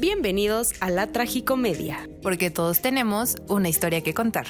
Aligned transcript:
Bienvenidos 0.00 0.72
a 0.80 0.88
la 0.88 1.08
Tragicomedia. 1.08 2.08
Porque 2.22 2.50
todos 2.50 2.80
tenemos 2.80 3.36
una 3.48 3.68
historia 3.68 4.02
que 4.02 4.14
contar. 4.14 4.46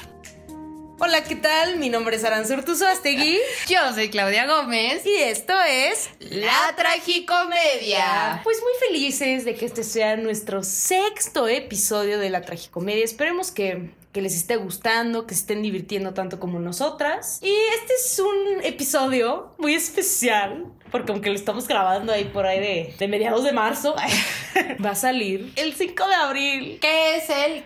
Hola, 0.97 1.25
¿qué 1.25 1.35
tal? 1.35 1.75
Mi 1.75 1.89
nombre 1.89 2.15
es 2.15 2.23
Astegui. 2.23 3.37
Yo 3.67 3.79
soy 3.93 4.09
Claudia 4.09 4.47
Gómez. 4.47 5.05
Y 5.05 5.13
esto 5.13 5.51
es 5.67 6.09
La 6.21 6.73
Tragicomedia. 6.77 8.39
Pues 8.45 8.61
muy 8.61 8.87
felices 8.87 9.43
de 9.43 9.55
que 9.55 9.65
este 9.65 9.83
sea 9.83 10.15
nuestro 10.15 10.63
sexto 10.63 11.49
episodio 11.49 12.17
de 12.17 12.29
La 12.29 12.43
Tragicomedia. 12.43 13.03
Esperemos 13.03 13.51
que 13.51 13.91
que 14.11 14.21
les 14.21 14.35
esté 14.35 14.57
gustando, 14.57 15.25
que 15.25 15.33
se 15.35 15.41
estén 15.41 15.61
divirtiendo 15.61 16.13
tanto 16.13 16.39
como 16.39 16.59
nosotras. 16.59 17.39
Y 17.41 17.53
este 17.79 17.93
es 17.93 18.19
un 18.19 18.63
episodio 18.63 19.53
muy 19.57 19.73
especial, 19.73 20.65
porque 20.91 21.11
aunque 21.11 21.29
lo 21.29 21.35
estamos 21.35 21.67
grabando 21.67 22.11
ahí 22.11 22.25
por 22.25 22.45
ahí 22.45 22.93
de, 22.97 23.07
mediados 23.07 23.43
de 23.43 23.53
marzo, 23.53 23.95
va 24.85 24.91
a 24.91 24.95
salir 24.95 25.53
el 25.55 25.73
5 25.73 26.07
de 26.07 26.15
abril. 26.15 26.79
Que 26.81 27.17
es 27.17 27.29
el... 27.29 27.63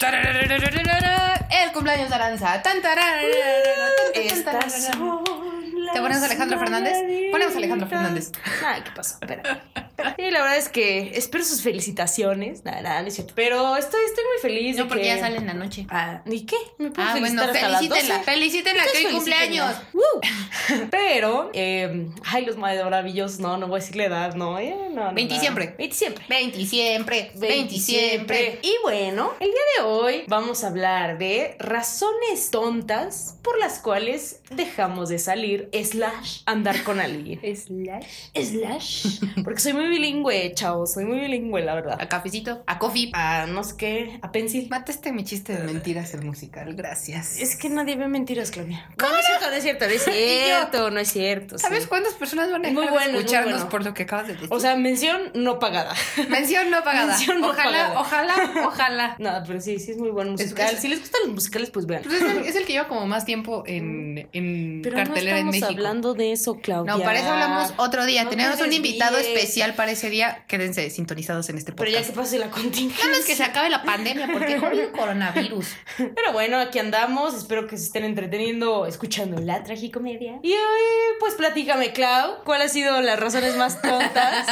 El 1.52 1.72
cumpleaños 1.74 2.10
de 2.10 2.16
Aranza. 2.16 2.62
Tan, 2.62 2.82
¿Te 5.94 6.02
ponemos 6.02 6.24
Alejandro 6.24 6.60
Fernández? 6.60 6.98
Ponemos 7.32 7.56
Alejandro 7.56 7.88
Fernández. 7.88 8.32
Ay, 8.66 8.82
¿qué 8.84 8.92
pasó? 8.92 9.18
Espera. 9.22 9.64
Y 10.18 10.32
la 10.32 10.42
verdad 10.42 10.58
es 10.58 10.70
que 10.70 11.12
espero 11.16 11.44
sus 11.44 11.62
felicitaciones. 11.62 12.64
Nada, 12.64 12.82
nada, 12.82 13.02
no 13.02 13.08
es 13.08 13.16
cierto. 13.16 13.34
Pero 13.36 13.76
estoy, 13.78 14.02
estoy 14.06 14.24
muy 14.24 14.42
feliz. 14.42 14.78
No, 14.78 14.84
de 14.84 14.90
porque 14.90 15.04
que... 15.04 15.10
ya 15.10 15.20
sale 15.20 15.38
en 15.38 15.46
la 15.48 15.54
noche. 15.54 15.86
Ah, 15.90 16.22
¿y 16.26 16.46
qué? 16.46 16.56
¿Me 16.78 16.92
puedo 16.92 17.08
Ah, 17.08 17.16
bueno, 17.20 17.42
felicitar 17.42 17.56
hasta 17.56 17.70
las 17.70 17.82
12? 17.90 18.02
felicítenla. 18.02 18.24
Felicítenla 18.24 18.84
que 18.92 19.08
hoy 19.08 19.14
cumpleaños. 19.14 19.76
Pero, 20.92 21.52
eh, 21.54 22.08
ay, 22.26 22.46
los 22.46 22.58
maravillosos, 22.58 23.40
no, 23.40 23.58
no 23.58 23.68
voy 23.68 23.78
a 23.78 23.82
decir 23.82 23.96
la 23.96 24.06
edad, 24.06 24.36
no, 24.36 24.58
eh, 24.60 24.76
no, 24.92 25.10
no. 25.10 25.14
20 25.14 25.34
no. 25.34 25.40
siempre. 25.40 25.76
20 25.78 25.96
siempre. 25.96 26.26
20 26.30 26.66
siempre. 26.66 27.32
20 27.36 27.48
20 27.48 27.80
siempre. 27.80 28.60
Y 28.62 28.74
bueno, 28.84 29.34
el 29.40 29.48
día 29.48 29.62
de 29.80 29.84
hoy 29.86 30.24
vamos 30.28 30.64
a 30.64 30.68
hablar 30.68 31.18
de 31.18 31.56
razones 31.60 32.50
tontas 32.52 33.38
por 33.42 33.60
las 33.60 33.80
cuales 33.80 34.42
dejamos 34.50 35.10
de 35.10 35.20
salir 35.20 35.70
slash 35.84 36.42
andar 36.46 36.84
con 36.84 37.00
alguien. 37.00 37.40
Slash. 37.56 38.30
Slash. 38.36 39.20
Porque 39.44 39.60
soy 39.60 39.74
muy 39.74 39.85
bilingüe, 39.90 40.52
chavos. 40.54 40.94
Soy 40.94 41.06
muy 41.06 41.20
bilingüe, 41.20 41.62
la 41.64 41.76
verdad. 41.76 41.98
A 42.00 42.08
cafecito. 42.10 42.64
A 42.68 42.80
coffee. 42.80 43.12
A 43.14 43.46
no 43.48 43.64
sé 43.64 43.76
qué, 43.78 44.20
a 44.22 44.32
pencil. 44.32 44.68
Mataste 44.70 45.12
mi 45.12 45.24
chiste 45.24 45.54
de 45.56 45.64
mentiras 45.64 46.14
el 46.14 46.24
musical. 46.24 46.74
Gracias. 46.76 47.40
Es 47.40 47.56
que 47.56 47.70
nadie 47.70 47.96
ve 47.96 48.08
mentiras, 48.08 48.52
Claudia. 48.52 48.90
No, 48.98 49.10
no 49.10 49.18
es 49.18 49.26
cierto, 49.26 49.48
no 49.50 49.56
es 49.56 49.64
cierto, 49.64 49.86
no 49.86 49.92
es 49.92 50.04
cierto, 50.04 50.92
no 50.92 51.00
es 51.00 51.12
cierto. 51.12 51.58
¿Sabes 51.58 51.84
sí. 51.84 51.90
cuántas 51.90 52.14
personas 52.14 52.52
van 52.52 52.66
a 52.66 52.70
Muy 52.72 52.82
dejar 52.84 52.90
bueno, 52.92 53.06
de 53.08 53.12
muy 53.14 53.20
escucharnos 53.22 53.54
bueno. 53.54 53.70
por 53.70 53.84
lo 53.86 53.94
que 53.94 54.04
acabas 54.04 54.28
de 54.28 54.34
decir? 54.34 54.48
O 54.52 54.60
sea, 54.60 54.76
mención 54.76 55.32
no 55.34 55.60
pagada. 55.60 55.94
mención 56.30 56.70
no 56.72 56.84
pagada. 56.84 57.08
mención 57.08 57.42
no 57.42 57.50
ojalá, 57.50 57.94
pagada. 57.94 58.00
ojalá, 58.00 58.34
ojalá. 58.68 59.16
Nada, 59.20 59.44
pero 59.46 59.60
sí, 59.62 59.80
sí 59.80 59.92
es 59.92 59.98
muy 59.98 60.10
buen 60.10 60.32
musical. 60.32 60.74
es- 60.74 60.82
si 60.82 60.88
les 60.88 61.00
gustan 61.00 61.22
los 61.26 61.34
musicales, 61.34 61.70
pues 61.70 61.86
vean. 61.86 62.04
Pues 62.04 62.16
es, 62.16 62.22
el, 62.30 62.38
es 62.46 62.56
el 62.56 62.66
que 62.66 62.74
lleva 62.74 62.88
como 62.88 63.06
más 63.08 63.26
tiempo 63.26 63.64
en, 63.66 64.28
en 64.34 64.82
Pero 64.84 64.96
cartelera 64.98 65.38
no 65.38 65.42
en 65.42 65.48
estamos 65.48 65.52
México. 65.54 65.70
hablando 65.72 66.14
de 66.14 66.32
eso, 66.32 66.60
Claudia. 66.62 66.94
No, 66.94 67.04
para 67.04 67.20
eso 67.20 67.30
hablamos 67.30 67.74
otro 67.78 68.06
día. 68.06 68.24
No 68.24 68.30
Tenemos 68.30 68.58
te 68.58 68.64
un 68.64 68.74
invitado 68.74 69.18
especial 69.18 69.75
día. 70.10 70.44
Quédense 70.48 70.90
sintonizados 70.90 71.50
en 71.50 71.58
este 71.58 71.72
Pero 71.72 71.90
podcast. 71.90 72.08
ya 72.08 72.14
que 72.14 72.20
pase 72.20 72.40
la 72.40 72.50
contingencia. 72.50 73.06
Nada 73.06 73.18
más 73.18 73.26
que 73.26 73.36
se 73.36 73.44
acabe 73.44 73.70
la 73.70 73.84
pandemia, 73.84 74.28
porque 74.32 74.60
jodido 74.60 74.92
coronavirus. 74.92 75.68
Pero 75.98 76.34
bueno, 76.34 76.58
aquí 76.60 76.80
andamos. 76.80 77.36
Espero 77.36 77.68
que 77.68 77.78
se 77.78 77.86
estén 77.86 78.04
entreteniendo 78.06 78.86
escuchando 78.86 79.42
la 79.42 79.64
tragicomedia. 79.64 80.40
Y 80.44 80.52
hoy, 80.52 81.16
pues 81.20 81.36
platícame, 81.36 81.94
Clau, 81.94 82.44
¿cuál 82.44 82.62
ha 82.62 82.70
sido 82.70 83.02
las 83.02 83.20
razones 83.20 83.56
más 83.58 83.82
tontas 83.82 84.48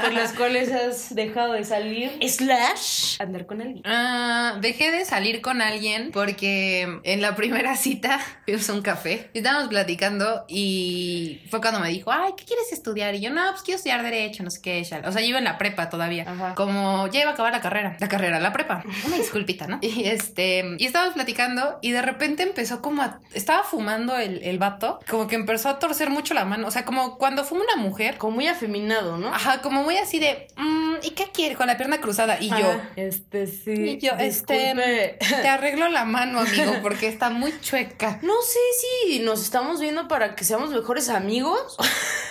por 0.00 0.12
las 0.12 0.32
cuales 0.32 0.70
has 0.72 1.14
dejado 1.14 1.54
de 1.54 1.64
salir? 1.64 2.18
Slash, 2.26 3.20
andar 3.20 3.46
con 3.46 3.60
alguien. 3.60 3.82
Ah, 3.84 4.58
dejé 4.60 4.90
de 4.90 5.04
salir 5.04 5.40
con 5.40 5.62
alguien 5.62 6.10
porque 6.12 7.00
en 7.04 7.22
la 7.22 7.34
primera 7.36 7.76
cita 7.76 8.20
fuimos 8.44 8.68
a 8.68 8.72
un 8.74 8.82
café. 8.82 9.30
y 9.34 9.38
Estábamos 9.38 9.68
platicando 9.68 10.44
y 10.48 11.42
fue 11.50 11.60
cuando 11.60 11.80
me 11.80 11.88
dijo, 11.88 12.10
ay, 12.12 12.32
¿qué 12.36 12.44
quieres 12.44 12.72
estudiar? 12.72 13.14
Y 13.14 13.20
yo, 13.20 13.30
no, 13.30 13.50
pues 13.50 13.62
quiero 13.62 13.76
estudiar 13.76 14.02
Derecho, 14.02 14.42
no 14.42 14.49
sé 14.50 14.60
qué. 14.62 14.82
shal". 14.84 15.04
O 15.06 15.12
sea, 15.12 15.20
yo 15.22 15.28
iba 15.28 15.38
en 15.38 15.44
la 15.44 15.58
prepa 15.58 15.88
todavía. 15.88 16.24
Ajá. 16.28 16.54
Como 16.54 17.06
ya 17.08 17.20
iba 17.20 17.30
a 17.30 17.34
acabar 17.34 17.52
la 17.52 17.60
carrera. 17.60 17.96
La 18.00 18.08
carrera, 18.08 18.38
la 18.40 18.52
prepa. 18.52 18.82
Una 19.06 19.16
disculpita, 19.16 19.66
¿no? 19.66 19.78
Y 19.80 20.04
este, 20.04 20.64
y 20.78 20.86
estábamos 20.86 21.14
platicando 21.14 21.78
y 21.82 21.92
de 21.92 22.02
repente 22.02 22.42
empezó 22.42 22.82
como 22.82 23.02
a... 23.02 23.20
Estaba 23.34 23.62
fumando 23.64 24.16
el, 24.16 24.42
el 24.42 24.58
vato, 24.58 25.00
como 25.08 25.26
que 25.26 25.36
empezó 25.36 25.68
a 25.68 25.78
torcer 25.78 26.10
mucho 26.10 26.34
la 26.34 26.44
mano. 26.44 26.66
O 26.66 26.70
sea, 26.70 26.84
como 26.84 27.18
cuando 27.18 27.44
fuma 27.44 27.62
una 27.72 27.82
mujer. 27.82 28.16
Como 28.18 28.34
muy 28.36 28.46
afeminado, 28.48 29.18
¿no? 29.18 29.28
Ajá, 29.34 29.60
como 29.60 29.82
muy 29.82 29.96
así 29.96 30.18
de, 30.18 30.48
"Mm, 30.56 30.94
¿y 31.02 31.10
qué 31.10 31.30
quiere? 31.32 31.54
Con 31.56 31.66
la 31.66 31.76
pierna 31.76 32.00
cruzada. 32.00 32.38
Y 32.40 32.48
yo, 32.48 32.80
este 32.96 33.46
sí. 33.46 33.72
Y 33.72 33.98
yo, 33.98 34.12
este, 34.18 35.18
te 35.20 35.48
arreglo 35.48 35.88
la 35.88 36.04
mano, 36.04 36.40
amigo, 36.40 36.72
porque 36.82 37.08
está 37.08 37.30
muy 37.30 37.52
chueca. 37.60 38.18
No 38.22 38.34
sé 38.42 38.58
si 38.80 39.20
nos 39.20 39.42
estamos 39.42 39.80
viendo 39.80 40.08
para 40.08 40.34
que 40.34 40.44
seamos 40.44 40.70
mejores 40.70 41.08
amigos. 41.08 41.76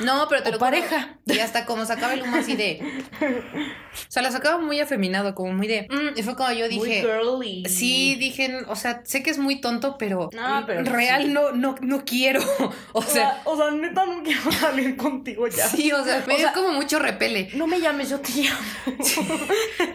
No, 0.00 0.26
pero 0.28 0.42
te 0.42 0.48
O 0.50 0.52
lo 0.52 0.58
pareja. 0.58 1.00
juro. 1.24 1.36
Y 1.36 1.38
hasta 1.40 1.64
como 1.66 1.84
sacaba 1.86 2.14
el 2.14 2.22
humo 2.22 2.36
así 2.36 2.54
de. 2.56 2.80
O 3.20 4.10
sea, 4.10 4.22
la 4.22 4.30
sacaba 4.30 4.58
muy 4.58 4.80
afeminado, 4.80 5.34
como 5.34 5.52
muy 5.52 5.66
de. 5.68 5.86
"Mm", 5.90 6.18
y 6.18 6.22
fue 6.22 6.34
como 6.36 6.50
yo 6.52 6.66
muy 6.66 6.88
dije. 6.88 7.00
girly. 7.02 7.64
Sí, 7.68 8.16
dije, 8.16 8.62
o 8.68 8.76
sea, 8.76 9.02
sé 9.04 9.22
que 9.22 9.30
es 9.30 9.38
muy 9.38 9.60
tonto, 9.60 9.96
pero, 9.98 10.30
No, 10.32 10.64
pero 10.66 10.82
real 10.84 11.22
sí. 11.24 11.28
no, 11.32 11.52
no, 11.52 11.74
no 11.80 12.04
quiero. 12.04 12.40
O 12.92 12.98
O 12.98 13.02
sea, 13.02 13.40
o 13.44 13.56
sea, 13.56 13.70
neta 13.70 14.04
no 14.06 14.22
quiero 14.22 14.50
salir 14.52 14.96
contigo 14.96 15.46
ya. 15.48 15.68
sí, 15.68 15.90
o 15.92 16.04
sea, 16.04 16.24
me 16.26 16.34
O 16.34 16.36
dio 16.38 16.52
como 16.54 16.72
mucho 16.72 16.98
repele. 16.98 17.50
No 17.54 17.66
me 17.66 17.80
llames, 17.80 18.10
yo 18.10 18.20
te 18.20 18.32
llamo. 18.32 18.58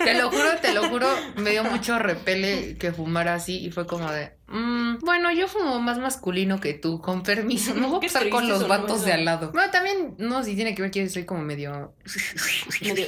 Te 0.04 0.14
lo 0.16 0.30
juro, 0.30 0.50
te 0.62 0.74
lo 0.74 0.90
juro, 0.90 1.08
me 1.36 1.52
dio 1.52 1.64
mucho 1.64 2.00
repele 2.00 2.78
que 2.78 2.92
fumara 2.92 3.36
así 3.36 3.58
y 3.66 3.72
fue 3.72 3.86
como 3.88 4.12
de. 4.12 4.32
"Mm, 4.48 4.98
bueno, 5.02 5.32
yo 5.32 5.48
fumo 5.48 5.80
más 5.80 5.98
masculino 6.00 6.60
que 6.60 6.74
tú, 6.74 7.02
con 7.02 7.22
permiso. 7.24 7.74
No 7.76 7.90
voy 7.90 7.98
a 7.98 8.02
pasar 8.02 8.30
con 8.30 8.48
los 8.48 8.68
vatos 8.68 9.06
de 9.06 9.14
al 9.14 9.26
lado. 9.26 9.52
No, 10.20 10.44
si 10.44 10.56
tiene 10.56 10.76
que 10.76 10.82
ver 10.82 10.92
que 10.92 11.04
yo 11.04 11.10
soy 11.10 11.26
como 11.26 11.42
medio. 11.42 11.94
Medio- 12.82 13.08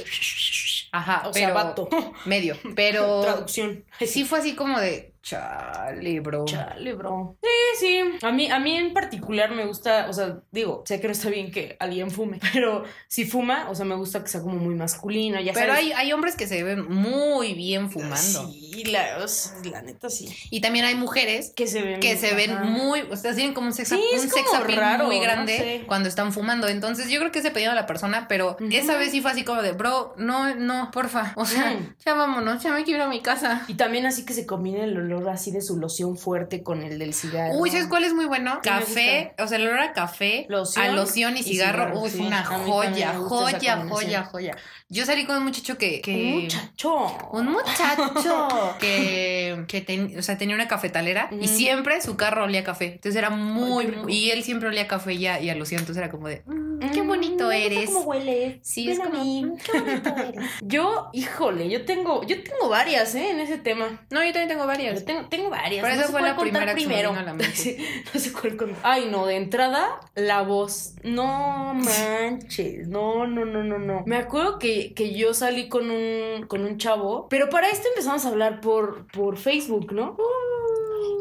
Ajá, 0.94 1.22
O 1.26 1.32
sea, 1.32 1.48
pero. 1.48 1.54
vato. 1.54 1.88
Medio. 2.26 2.56
Pero. 2.74 3.20
Traducción. 3.22 3.84
Sí 4.04 4.24
fue 4.24 4.40
así 4.40 4.54
como 4.54 4.78
de. 4.80 5.11
Chale, 5.22 6.20
bro. 6.20 6.44
Chale, 6.44 6.94
bro. 6.94 7.36
Sí, 7.40 7.48
sí. 7.78 8.00
A 8.26 8.32
mí, 8.32 8.50
a 8.50 8.58
mí 8.58 8.76
en 8.76 8.92
particular 8.92 9.52
me 9.52 9.64
gusta, 9.66 10.06
o 10.08 10.12
sea, 10.12 10.40
digo, 10.50 10.82
sé 10.84 11.00
que 11.00 11.06
no 11.06 11.12
está 11.12 11.30
bien 11.30 11.52
que 11.52 11.76
alguien 11.78 12.10
fume, 12.10 12.40
pero 12.52 12.82
si 13.08 13.24
fuma, 13.24 13.70
o 13.70 13.74
sea, 13.76 13.84
me 13.84 13.94
gusta 13.94 14.22
que 14.22 14.28
sea 14.28 14.40
como 14.42 14.56
muy 14.56 14.74
masculino, 14.74 15.40
ya 15.40 15.52
Pero 15.52 15.72
sabes. 15.74 15.86
hay, 15.86 15.92
hay 15.92 16.12
hombres 16.12 16.34
que 16.34 16.48
se 16.48 16.62
ven 16.64 16.88
muy 16.88 17.54
bien 17.54 17.88
fumando. 17.90 18.16
Sí, 18.50 18.82
la, 18.86 19.18
o 19.22 19.28
sea, 19.28 19.52
la 19.70 19.82
neta 19.82 20.10
sí. 20.10 20.28
Y 20.50 20.60
también 20.60 20.84
hay 20.84 20.96
mujeres 20.96 21.52
Que 21.54 21.66
se 21.68 21.82
ven 21.82 22.00
que 22.00 22.16
se 22.16 22.34
ven 22.34 22.50
ajá. 22.50 22.64
muy, 22.64 23.02
o 23.02 23.16
sea, 23.16 23.32
tienen 23.34 23.54
como 23.54 23.68
un 23.68 23.72
sex, 23.72 23.90
Sí, 23.90 24.00
es 24.14 24.24
un 24.24 24.28
sex 24.30 24.52
appeal 24.54 24.76
raro, 24.78 25.06
muy 25.06 25.16
no 25.18 25.22
grande 25.22 25.56
sé. 25.56 25.84
cuando 25.86 26.08
están 26.08 26.32
fumando. 26.32 26.66
Entonces, 26.66 27.08
yo 27.10 27.20
creo 27.20 27.30
que 27.30 27.38
es 27.38 27.44
dependiendo 27.44 27.76
de 27.76 27.80
la 27.80 27.86
persona, 27.86 28.26
pero 28.28 28.56
esa 28.72 28.96
vez 28.96 29.12
sí 29.12 29.20
fue 29.20 29.30
así 29.30 29.44
como 29.44 29.62
de, 29.62 29.70
bro, 29.72 30.14
no, 30.18 30.52
no, 30.56 30.90
porfa. 30.90 31.32
O 31.36 31.44
sea, 31.46 31.70
Mm. 31.72 31.94
ya 32.04 32.14
vámonos, 32.14 32.60
ya 32.62 32.72
me 32.72 32.82
quiero 32.82 32.98
ir 32.98 33.02
a 33.04 33.08
mi 33.08 33.20
casa. 33.20 33.64
Y 33.68 33.74
también 33.74 34.04
así 34.04 34.24
que 34.24 34.34
se 34.34 34.46
combina 34.46 34.82
el 34.84 34.96
olor 34.96 35.11
así 35.30 35.50
de 35.50 35.60
su 35.60 35.76
loción 35.78 36.16
fuerte 36.16 36.62
con 36.62 36.82
el 36.82 36.98
del 36.98 37.14
cigarro. 37.14 37.54
Uy, 37.58 37.70
¿sabes 37.70 37.86
cuál 37.86 38.04
es 38.04 38.14
muy 38.14 38.24
bueno? 38.26 38.60
¿Qué 38.62 38.70
me 38.70 38.78
Café, 38.80 39.34
o 39.38 39.46
sea, 39.46 39.58
el 39.58 39.66
olor 39.68 39.80
a 39.80 39.92
café, 39.92 40.46
Loción 40.48 40.84
a 40.84 40.92
loción 40.92 41.36
y 41.36 41.40
y 41.40 41.42
cigarro. 41.42 41.84
cigarro, 41.84 42.00
Uy, 42.00 42.08
es 42.08 42.14
sí. 42.14 42.20
una 42.20 42.44
joya, 42.44 43.14
joya, 43.18 43.86
joya, 43.88 44.24
joya. 44.24 44.56
Yo 44.88 45.06
salí 45.06 45.24
con 45.24 45.36
un 45.38 45.44
muchacho 45.44 45.78
que... 45.78 46.00
que... 46.02 46.14
Un 46.14 46.42
muchacho. 46.42 47.18
Un 47.32 47.46
muchacho 47.52 48.76
que, 48.80 49.64
que 49.68 49.80
ten- 49.80 50.18
o 50.18 50.22
sea, 50.22 50.36
tenía 50.36 50.54
una 50.54 50.68
cafetalera 50.68 51.30
y 51.40 51.48
siempre 51.48 52.00
su 52.02 52.16
carro 52.16 52.44
olía 52.44 52.60
a 52.60 52.64
café. 52.64 52.86
Entonces 52.94 53.16
era 53.16 53.30
muy, 53.30 53.86
Ay, 54.06 54.14
y 54.14 54.30
él 54.30 54.42
siempre 54.42 54.68
olía 54.68 54.82
a 54.82 54.86
café 54.88 55.14
y 55.14 55.26
a, 55.26 55.40
y 55.40 55.48
a 55.50 55.54
loción. 55.54 55.80
Entonces 55.80 56.02
era 56.02 56.10
como 56.10 56.28
de, 56.28 56.42
"Mm, 56.46 56.90
qué 56.92 57.02
Mm, 57.02 57.06
bonito 57.08 57.50
eres. 57.50 57.86
cómo 57.90 58.00
hueles. 58.00 58.58
Sí, 58.62 58.86
Ven 58.86 58.92
es 58.94 59.00
a 59.00 59.04
como, 59.10 59.24
mí. 59.24 59.44
"Mm, 59.44 59.56
qué 59.56 59.80
bonito 59.80 60.14
eres. 60.28 60.50
Yo, 60.62 61.08
híjole, 61.12 61.68
yo 61.70 61.84
tengo, 61.86 62.22
yo 62.26 62.42
tengo 62.42 62.68
varias, 62.68 63.14
¿eh? 63.14 63.30
En 63.30 63.40
ese 63.40 63.56
tema. 63.58 64.04
No, 64.10 64.20
yo 64.22 64.32
también 64.32 64.48
tengo 64.48 64.66
varias. 64.66 65.01
Tengo, 65.04 65.28
tengo 65.28 65.50
varias. 65.50 65.82
Pero 65.82 65.94
esa 65.94 66.06
sé 66.06 66.12
fue 66.12 66.20
cuál 66.20 66.30
la 66.30 66.36
contar 66.36 66.52
primera 66.52 66.74
que 66.74 66.80
se 66.80 66.86
me 66.88 66.96
vino 66.96 67.10
a 67.10 67.22
la 67.22 67.34
mente. 67.34 67.52
Sí, 67.54 67.76
no 68.12 68.20
sé 68.20 68.32
cuál 68.32 68.56
contar. 68.56 68.78
Ay, 68.82 69.08
no, 69.10 69.26
de 69.26 69.36
entrada, 69.36 70.00
la 70.14 70.42
voz. 70.42 70.94
No 71.02 71.74
manches. 71.74 72.88
No, 72.88 73.26
no, 73.26 73.44
no, 73.44 73.62
no, 73.62 73.78
no. 73.78 74.02
Me 74.06 74.16
acuerdo 74.16 74.58
que, 74.58 74.94
que 74.94 75.14
yo 75.14 75.34
salí 75.34 75.68
con 75.68 75.90
un, 75.90 76.46
con 76.46 76.64
un 76.64 76.78
chavo, 76.78 77.28
pero 77.28 77.48
para 77.48 77.68
esto 77.68 77.88
empezamos 77.88 78.24
a 78.24 78.28
hablar 78.28 78.60
por, 78.60 79.06
por 79.08 79.36
Facebook, 79.36 79.92
¿no? 79.92 80.16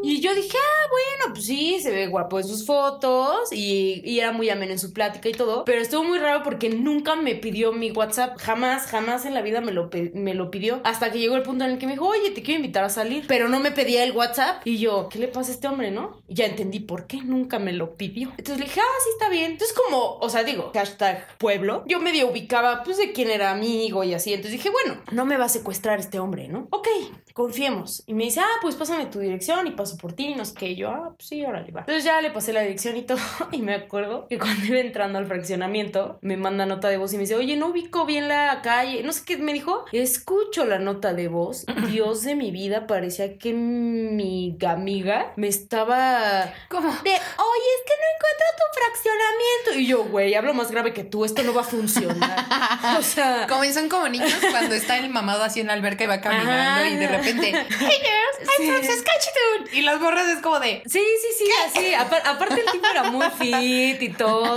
Y 0.04 0.20
yo 0.20 0.34
dije, 0.34 0.58
ah, 0.58 0.88
bueno, 0.90 1.34
pues 1.34 1.46
sí, 1.46 1.80
se 1.80 1.92
ve 1.92 2.08
guapo 2.08 2.40
en 2.40 2.48
sus 2.48 2.66
fotos 2.66 3.52
y, 3.52 4.20
era 4.22 4.32
muy 4.32 4.50
ameno 4.50 4.72
en 4.72 4.80
su 4.80 4.94
plática 4.94 5.30
y 5.30 5.34
todo. 5.34 5.66
Pero 5.66 5.82
estuvo 5.82 6.04
muy 6.04 6.20
raro 6.20 6.44
porque 6.44 6.70
nunca 6.70 7.16
me 7.16 7.36
pidió 7.36 7.72
mi 7.72 7.92
WhatsApp. 7.92 8.38
Jamás, 8.40 8.88
jamás 8.88 9.26
en 9.26 9.34
la 9.34 9.42
vida 9.42 9.62
me 9.62 9.72
lo, 9.72 9.90
me 10.14 10.34
lo 10.34 10.52
pidió. 10.52 10.82
Hasta 10.84 11.12
que 11.12 11.20
llegó 11.20 11.36
el 11.36 11.44
punto 11.44 11.66
en 11.66 11.72
el 11.72 11.78
que 11.78 11.86
me 11.86 11.94
dijo, 11.94 12.08
oye, 12.08 12.32
te 12.32 12.42
quiero 12.44 12.60
invitar 12.60 12.84
a 12.84 12.90
salir. 12.90 13.26
Pero 13.28 13.48
no 13.48 13.60
me 13.60 13.72
pedía 13.72 14.04
el 14.04 14.12
WhatsApp. 14.12 14.66
Y 14.66 14.78
yo, 14.78 15.10
¿qué 15.10 15.20
le 15.20 15.28
pasa 15.28 15.52
a 15.52 15.54
este 15.56 15.68
hombre, 15.68 15.92
no? 15.92 16.22
Y 16.28 16.36
ya 16.36 16.46
entendí 16.46 16.80
por 16.80 17.08
qué 17.08 17.22
nunca 17.22 17.60
me 17.60 17.74
lo 17.74 17.96
pidió. 17.96 18.30
Entonces 18.38 18.60
le 18.60 18.66
dije, 18.66 18.82
ah, 18.82 19.00
sí, 19.04 19.10
está 19.14 19.30
bien. 19.30 19.52
Entonces, 19.52 19.76
como, 19.76 20.18
o 20.18 20.30
sea, 20.30 20.44
digo, 20.44 20.72
hashtag 20.74 21.38
pueblo, 21.38 21.84
yo 21.88 22.00
medio 22.00 22.30
ubicaba, 22.30 22.84
pues, 22.84 22.98
de 22.98 23.12
quién 23.12 23.30
era 23.30 23.52
amigo 23.52 24.04
y 24.04 24.14
así. 24.14 24.34
Entonces 24.34 24.54
dije, 24.54 24.70
bueno, 24.70 25.02
no 25.12 25.26
me 25.26 25.38
va 25.38 25.46
a 25.46 25.50
secuestrar 25.50 26.00
este 26.00 26.20
hombre, 26.20 26.48
¿no? 26.48 26.68
Ok, 26.72 26.88
confiemos. 27.34 28.04
Y 28.08 28.14
me 28.14 28.26
dice, 28.26 28.40
ah, 28.40 28.60
pues 28.62 28.76
pásame 28.76 29.06
tu 29.06 29.20
dirección 29.20 29.68
y 29.68 29.72
paso 29.72 29.91
por 29.98 30.14
ti, 30.14 30.34
no 30.36 30.46
sé 30.46 30.54
qué. 30.56 30.70
Y 30.70 30.76
yo, 30.76 30.90
ah, 30.90 31.14
pues 31.16 31.28
sí, 31.28 31.44
órale, 31.46 31.72
va. 31.72 31.82
Entonces 31.82 32.04
ya 32.04 32.22
le 32.22 32.32
pasé 32.32 32.54
la 32.54 32.62
dirección 32.62 32.98
y 32.98 33.04
todo. 33.04 33.20
Y 33.52 33.62
me 33.62 33.76
acuerdo 33.76 34.28
que 34.28 34.38
cuando 34.40 34.66
iba 34.66 34.80
entrando 34.80 35.18
al 35.20 35.28
fraccionamiento, 35.28 36.20
me 36.22 36.38
manda 36.38 36.66
nota 36.66 36.88
de 36.90 36.98
voz 36.98 37.14
y 37.14 37.18
me 37.18 37.22
dice, 37.22 37.36
oye, 37.36 37.58
no 37.58 37.68
ubico 37.68 38.06
bien 38.06 38.28
la 38.28 38.62
calle. 38.62 39.04
No 39.04 39.12
sé 39.14 39.24
qué 39.26 39.38
me 39.38 39.54
dijo. 39.54 39.86
Escucho 39.92 40.66
la 40.66 40.80
nota 40.80 41.14
de 41.14 41.28
voz. 41.28 41.66
Dios 41.92 42.24
de 42.24 42.36
mi 42.36 42.52
vida, 42.52 42.88
parecía 42.88 43.38
que 43.38 43.54
mi 43.54 44.58
amiga 44.66 45.34
me 45.36 45.48
estaba 45.48 46.54
¿Cómo? 46.70 46.90
de, 46.90 47.10
oye, 47.10 47.18
es 47.18 47.84
que 47.86 47.94
no 47.98 48.08
encuentro 48.16 48.48
tu 48.58 48.80
fraccionamiento. 48.80 49.80
Y 49.80 49.88
yo, 49.88 50.04
güey, 50.06 50.34
hablo 50.36 50.54
más 50.54 50.72
grave 50.72 50.94
que 50.94 51.04
tú, 51.04 51.26
esto 51.26 51.44
no 51.44 51.54
va 51.54 51.62
a 51.62 51.66
funcionar. 51.66 52.46
O 52.98 53.02
sea, 53.04 53.48
Como 53.48 53.64
son 53.66 53.90
como 53.90 54.08
niños 54.10 54.34
cuando 54.52 54.76
está 54.76 54.98
el 54.98 55.10
mamado 55.10 55.44
así 55.44 55.60
en 55.62 55.68
la 55.68 55.74
alberca 55.74 56.04
y 56.04 56.08
va 56.08 56.20
caminando 56.22 56.52
Ajá. 56.82 56.90
y 56.90 56.96
de 56.98 57.08
repente, 57.08 57.52
hey 57.80 57.98
girls, 58.02 58.50
I'm 58.60 58.68
from 58.68 58.82
Sí. 58.82 58.88
Saskatchewan. 58.88 59.74
Y 59.74 59.81
las 59.82 60.00
borras 60.00 60.28
es 60.30 60.42
como 60.42 60.60
de, 60.60 60.82
Sí, 60.86 61.00
sí, 61.00 61.28
sí, 61.38 61.46
así. 61.68 61.94
Apar- 61.94 62.26
aparte 62.26 62.62
el 62.66 62.72
tipo 62.72 62.86
era 62.88 63.04
muy 63.12 63.26
fit 63.38 64.02
y 64.02 64.10
todo. 64.14 64.56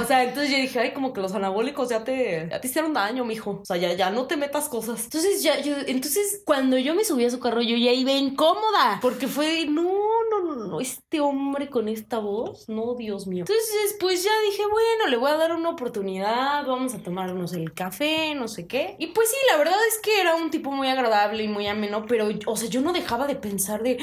O 0.00 0.04
sea, 0.04 0.24
entonces 0.24 0.50
yo 0.50 0.56
dije, 0.56 0.78
ay, 0.80 0.92
como 0.92 1.12
que 1.12 1.20
los 1.20 1.34
anabólicos 1.34 1.88
ya 1.88 2.04
te, 2.04 2.48
ya 2.50 2.60
te 2.60 2.66
hicieron 2.68 2.92
daño, 2.94 3.24
mijo. 3.24 3.60
O 3.62 3.64
sea, 3.64 3.76
ya, 3.76 3.92
ya 3.94 4.10
no 4.10 4.26
te 4.26 4.36
metas 4.36 4.68
cosas. 4.68 5.04
Entonces 5.04 5.42
ya, 5.42 5.60
yo, 5.60 5.74
entonces 5.86 6.42
cuando 6.44 6.78
yo 6.78 6.94
me 6.94 7.04
subí 7.04 7.24
a 7.24 7.30
su 7.30 7.40
carro, 7.40 7.62
yo 7.62 7.76
ya 7.76 7.92
iba 7.92 8.12
incómoda. 8.12 8.98
Porque 9.00 9.26
fue, 9.28 9.66
no, 9.66 9.88
este 10.78 11.20
hombre 11.20 11.68
con 11.70 11.88
esta 11.88 12.18
voz, 12.18 12.68
no, 12.68 12.94
Dios 12.94 13.26
mío. 13.26 13.44
Entonces, 13.48 13.96
pues 13.98 14.22
ya 14.22 14.30
dije, 14.50 14.62
bueno, 14.70 15.06
le 15.08 15.16
voy 15.16 15.30
a 15.30 15.36
dar 15.36 15.52
una 15.56 15.70
oportunidad, 15.70 16.66
vamos 16.66 16.94
a 16.94 16.98
tomarnos 16.98 17.52
el 17.54 17.72
café, 17.72 18.34
no 18.34 18.46
sé 18.48 18.66
qué. 18.66 18.96
Y 18.98 19.08
pues 19.08 19.30
sí, 19.30 19.36
la 19.50 19.56
verdad 19.58 19.78
es 19.88 19.98
que 20.02 20.20
era 20.20 20.34
un 20.36 20.50
tipo 20.50 20.70
muy 20.70 20.88
agradable 20.88 21.42
y 21.42 21.48
muy 21.48 21.66
ameno, 21.66 22.04
pero, 22.06 22.28
o 22.46 22.56
sea, 22.56 22.68
yo 22.68 22.80
no 22.82 22.92
dejaba 22.92 23.26
de 23.26 23.36
pensar 23.36 23.82
de, 23.82 23.98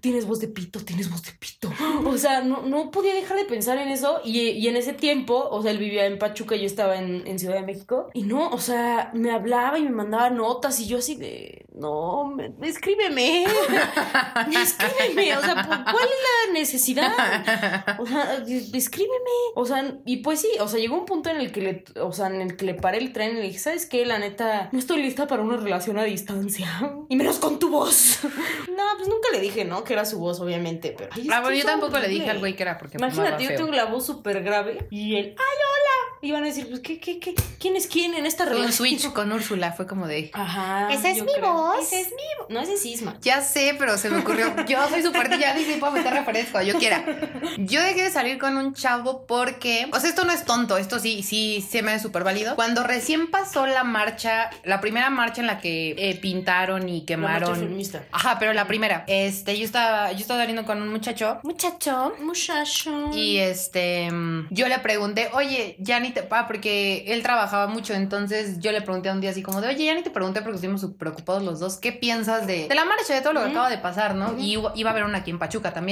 tienes 0.00 0.26
voz 0.26 0.40
de 0.40 0.48
pito, 0.48 0.80
tienes 0.84 1.10
voz 1.10 1.22
de 1.22 1.32
pito. 1.32 1.70
O 2.06 2.18
sea, 2.18 2.40
no, 2.42 2.62
no 2.62 2.90
podía 2.90 3.14
dejar 3.14 3.36
de 3.36 3.44
pensar 3.44 3.78
en 3.78 3.88
eso. 3.88 4.20
Y, 4.24 4.40
y 4.40 4.66
en 4.68 4.76
ese 4.76 4.92
tiempo, 4.92 5.48
o 5.50 5.62
sea, 5.62 5.70
él 5.70 5.78
vivía 5.78 6.06
en 6.06 6.18
Pachuca 6.18 6.56
yo 6.56 6.66
estaba 6.66 6.96
en, 6.96 7.26
en 7.26 7.38
Ciudad 7.38 7.54
de 7.54 7.62
México. 7.62 8.10
Y 8.14 8.22
no, 8.22 8.48
o 8.50 8.58
sea, 8.58 9.10
me 9.14 9.30
hablaba 9.30 9.78
y 9.78 9.82
me 9.84 9.90
mandaba 9.90 10.30
notas 10.30 10.80
y 10.80 10.86
yo 10.86 10.98
así 10.98 11.14
de, 11.14 11.64
no, 11.74 12.24
me- 12.26 12.52
escríbeme. 12.66 13.44
escríbeme. 14.62 15.36
O 15.36 15.40
sea, 15.42 15.54
¿cu- 15.54 15.84
¿cuál 15.92 16.08
es 16.10 16.46
la 16.48 16.52
necesidad? 16.52 17.96
O 17.98 18.06
sea, 18.06 18.42
escríbeme. 18.72 19.14
O 19.54 19.64
sea, 19.66 19.94
y 20.04 20.18
pues 20.18 20.40
sí, 20.40 20.48
o 20.60 20.68
sea, 20.68 20.78
llegó 20.80 20.96
un 20.96 21.06
punto 21.06 21.30
en 21.30 21.36
el 21.38 21.52
que 21.52 21.60
le, 21.60 21.84
o 22.00 22.12
sea, 22.12 22.26
en 22.28 22.40
el 22.40 22.56
que 22.56 22.64
le 22.64 22.74
paré 22.74 22.98
el 22.98 23.12
tren 23.12 23.32
y 23.32 23.40
le 23.40 23.42
dije, 23.42 23.58
¿sabes 23.58 23.86
qué? 23.86 24.04
La 24.06 24.18
neta, 24.18 24.68
no 24.72 24.78
estoy 24.78 25.02
lista 25.02 25.26
para 25.26 25.42
una 25.42 25.56
relación 25.56 25.98
a 25.98 26.04
distancia. 26.04 26.68
Y 27.10 27.16
menos 27.16 27.38
con 27.40 27.58
tu 27.58 27.70
voz. 27.70 28.18
no, 28.24 28.82
pues 28.96 29.08
nunca 29.08 29.28
le 29.32 29.40
dije, 29.40 29.64
¿no? 29.64 29.82
Que 29.82 29.94
era 29.94 30.04
su 30.04 30.18
voz, 30.20 30.38
obviamente, 30.40 30.94
pero. 30.96 31.10
Ay, 31.12 31.28
Ah, 31.32 31.40
bueno, 31.40 31.56
yo 31.56 31.64
tampoco 31.64 31.98
le 31.98 32.06
dije 32.08 32.30
al 32.30 32.38
güey 32.38 32.54
que 32.54 32.62
era 32.62 32.78
porque 32.78 32.98
Imagínate, 32.98 33.42
yo 33.44 33.54
tengo 33.56 33.72
la 33.72 33.86
voz 33.86 34.06
súper 34.06 34.42
grave 34.42 34.86
y 34.90 35.16
él, 35.16 35.34
¡ay, 35.36 35.56
hola! 35.56 36.18
Y 36.22 36.32
van 36.32 36.42
a 36.44 36.46
decir, 36.46 36.68
pues, 36.68 36.80
¿qué, 36.80 37.00
qué, 37.00 37.18
qué? 37.18 37.34
¿Quién 37.58 37.76
es 37.76 37.86
quién 37.86 38.14
en 38.14 38.26
esta 38.26 38.44
relación? 38.44 38.66
un 38.66 38.72
switch 38.72 39.10
con 39.12 39.32
Úrsula, 39.32 39.72
fue 39.72 39.86
como 39.86 40.06
de... 40.06 40.30
Ajá. 40.34 40.88
¿Esa 40.92 41.10
es 41.10 41.22
mi 41.22 41.32
creo. 41.32 41.52
voz? 41.52 41.78
Esa 41.86 41.98
es 42.00 42.08
mi 42.08 42.22
voz. 42.38 42.50
No, 42.50 42.60
ese 42.60 42.74
es 42.74 42.84
Isma. 42.86 43.16
Ya 43.22 43.40
sé, 43.40 43.74
pero 43.78 43.96
se 43.98 44.10
me 44.10 44.18
ocurrió. 44.18 44.54
Yo 44.66 44.86
soy 44.88 45.02
súper 45.02 45.36
ya 45.38 45.54
ni 45.54 45.64
referencias 46.04 46.52
cuando 46.52 46.72
yo 46.72 46.78
quiera. 46.78 47.04
Yo 47.58 47.80
dejé 47.82 48.04
de 48.04 48.10
salir 48.10 48.38
con 48.38 48.56
un 48.56 48.74
chavo 48.74 49.26
porque. 49.26 49.88
O 49.92 50.00
sea, 50.00 50.08
esto 50.10 50.24
no 50.24 50.32
es 50.32 50.44
tonto, 50.44 50.76
esto 50.78 50.98
sí, 50.98 51.22
sí 51.22 51.66
se 51.68 51.82
me 51.82 51.92
hace 51.92 52.02
súper 52.04 52.24
válido. 52.24 52.54
Cuando 52.56 52.82
recién 52.82 53.30
pasó 53.30 53.66
la 53.66 53.84
marcha, 53.84 54.50
la 54.64 54.80
primera 54.80 55.10
marcha 55.10 55.40
en 55.40 55.46
la 55.46 55.58
que 55.58 55.94
eh, 55.98 56.16
pintaron 56.20 56.88
y 56.88 57.00
La 57.00 57.06
quemaron. 57.06 57.56
feminista. 57.56 58.02
Ajá, 58.12 58.38
pero 58.38 58.52
la 58.52 58.66
primera. 58.66 59.04
Este, 59.06 59.58
yo 59.58 59.64
estaba, 59.64 60.12
yo 60.12 60.18
estaba 60.18 60.40
saliendo 60.40 60.64
con 60.64 60.80
un 60.80 60.88
muchacho. 60.88 61.40
Muchacho. 61.42 62.14
Muchacho. 62.22 63.10
Y 63.12 63.38
este, 63.38 64.08
yo 64.50 64.68
le 64.68 64.78
pregunté, 64.78 65.30
oye, 65.32 65.76
ya 65.78 66.00
ni 66.00 66.10
te, 66.10 66.26
ah, 66.30 66.46
porque 66.46 67.04
él 67.08 67.22
trabajaba 67.22 67.66
mucho, 67.66 67.94
entonces 67.94 68.58
yo 68.60 68.72
le 68.72 68.80
pregunté 68.82 69.10
un 69.10 69.20
día 69.20 69.30
así 69.30 69.42
como 69.42 69.60
de, 69.60 69.68
oye, 69.68 69.84
ya 69.84 69.94
ni 69.94 70.02
te 70.02 70.10
pregunté 70.10 70.40
porque 70.42 70.56
estuvimos 70.56 70.80
súper 70.80 70.98
preocupados 71.10 71.42
los 71.42 71.58
dos, 71.60 71.76
¿qué 71.78 71.90
piensas 71.92 72.46
de, 72.46 72.68
de 72.68 72.74
la 72.74 72.84
marcha, 72.84 73.14
de 73.14 73.20
todo 73.20 73.32
lo 73.32 73.42
que 73.42 73.50
acaba 73.50 73.68
de 73.70 73.78
pasar, 73.78 74.14
no? 74.14 74.38
Y 74.38 74.52
iba, 74.52 74.72
iba 74.76 74.90
a 74.90 74.92
haber 74.92 75.04
una 75.04 75.18
aquí 75.18 75.30
en 75.30 75.38
Pachuca 75.38 75.72
también. 75.72 75.89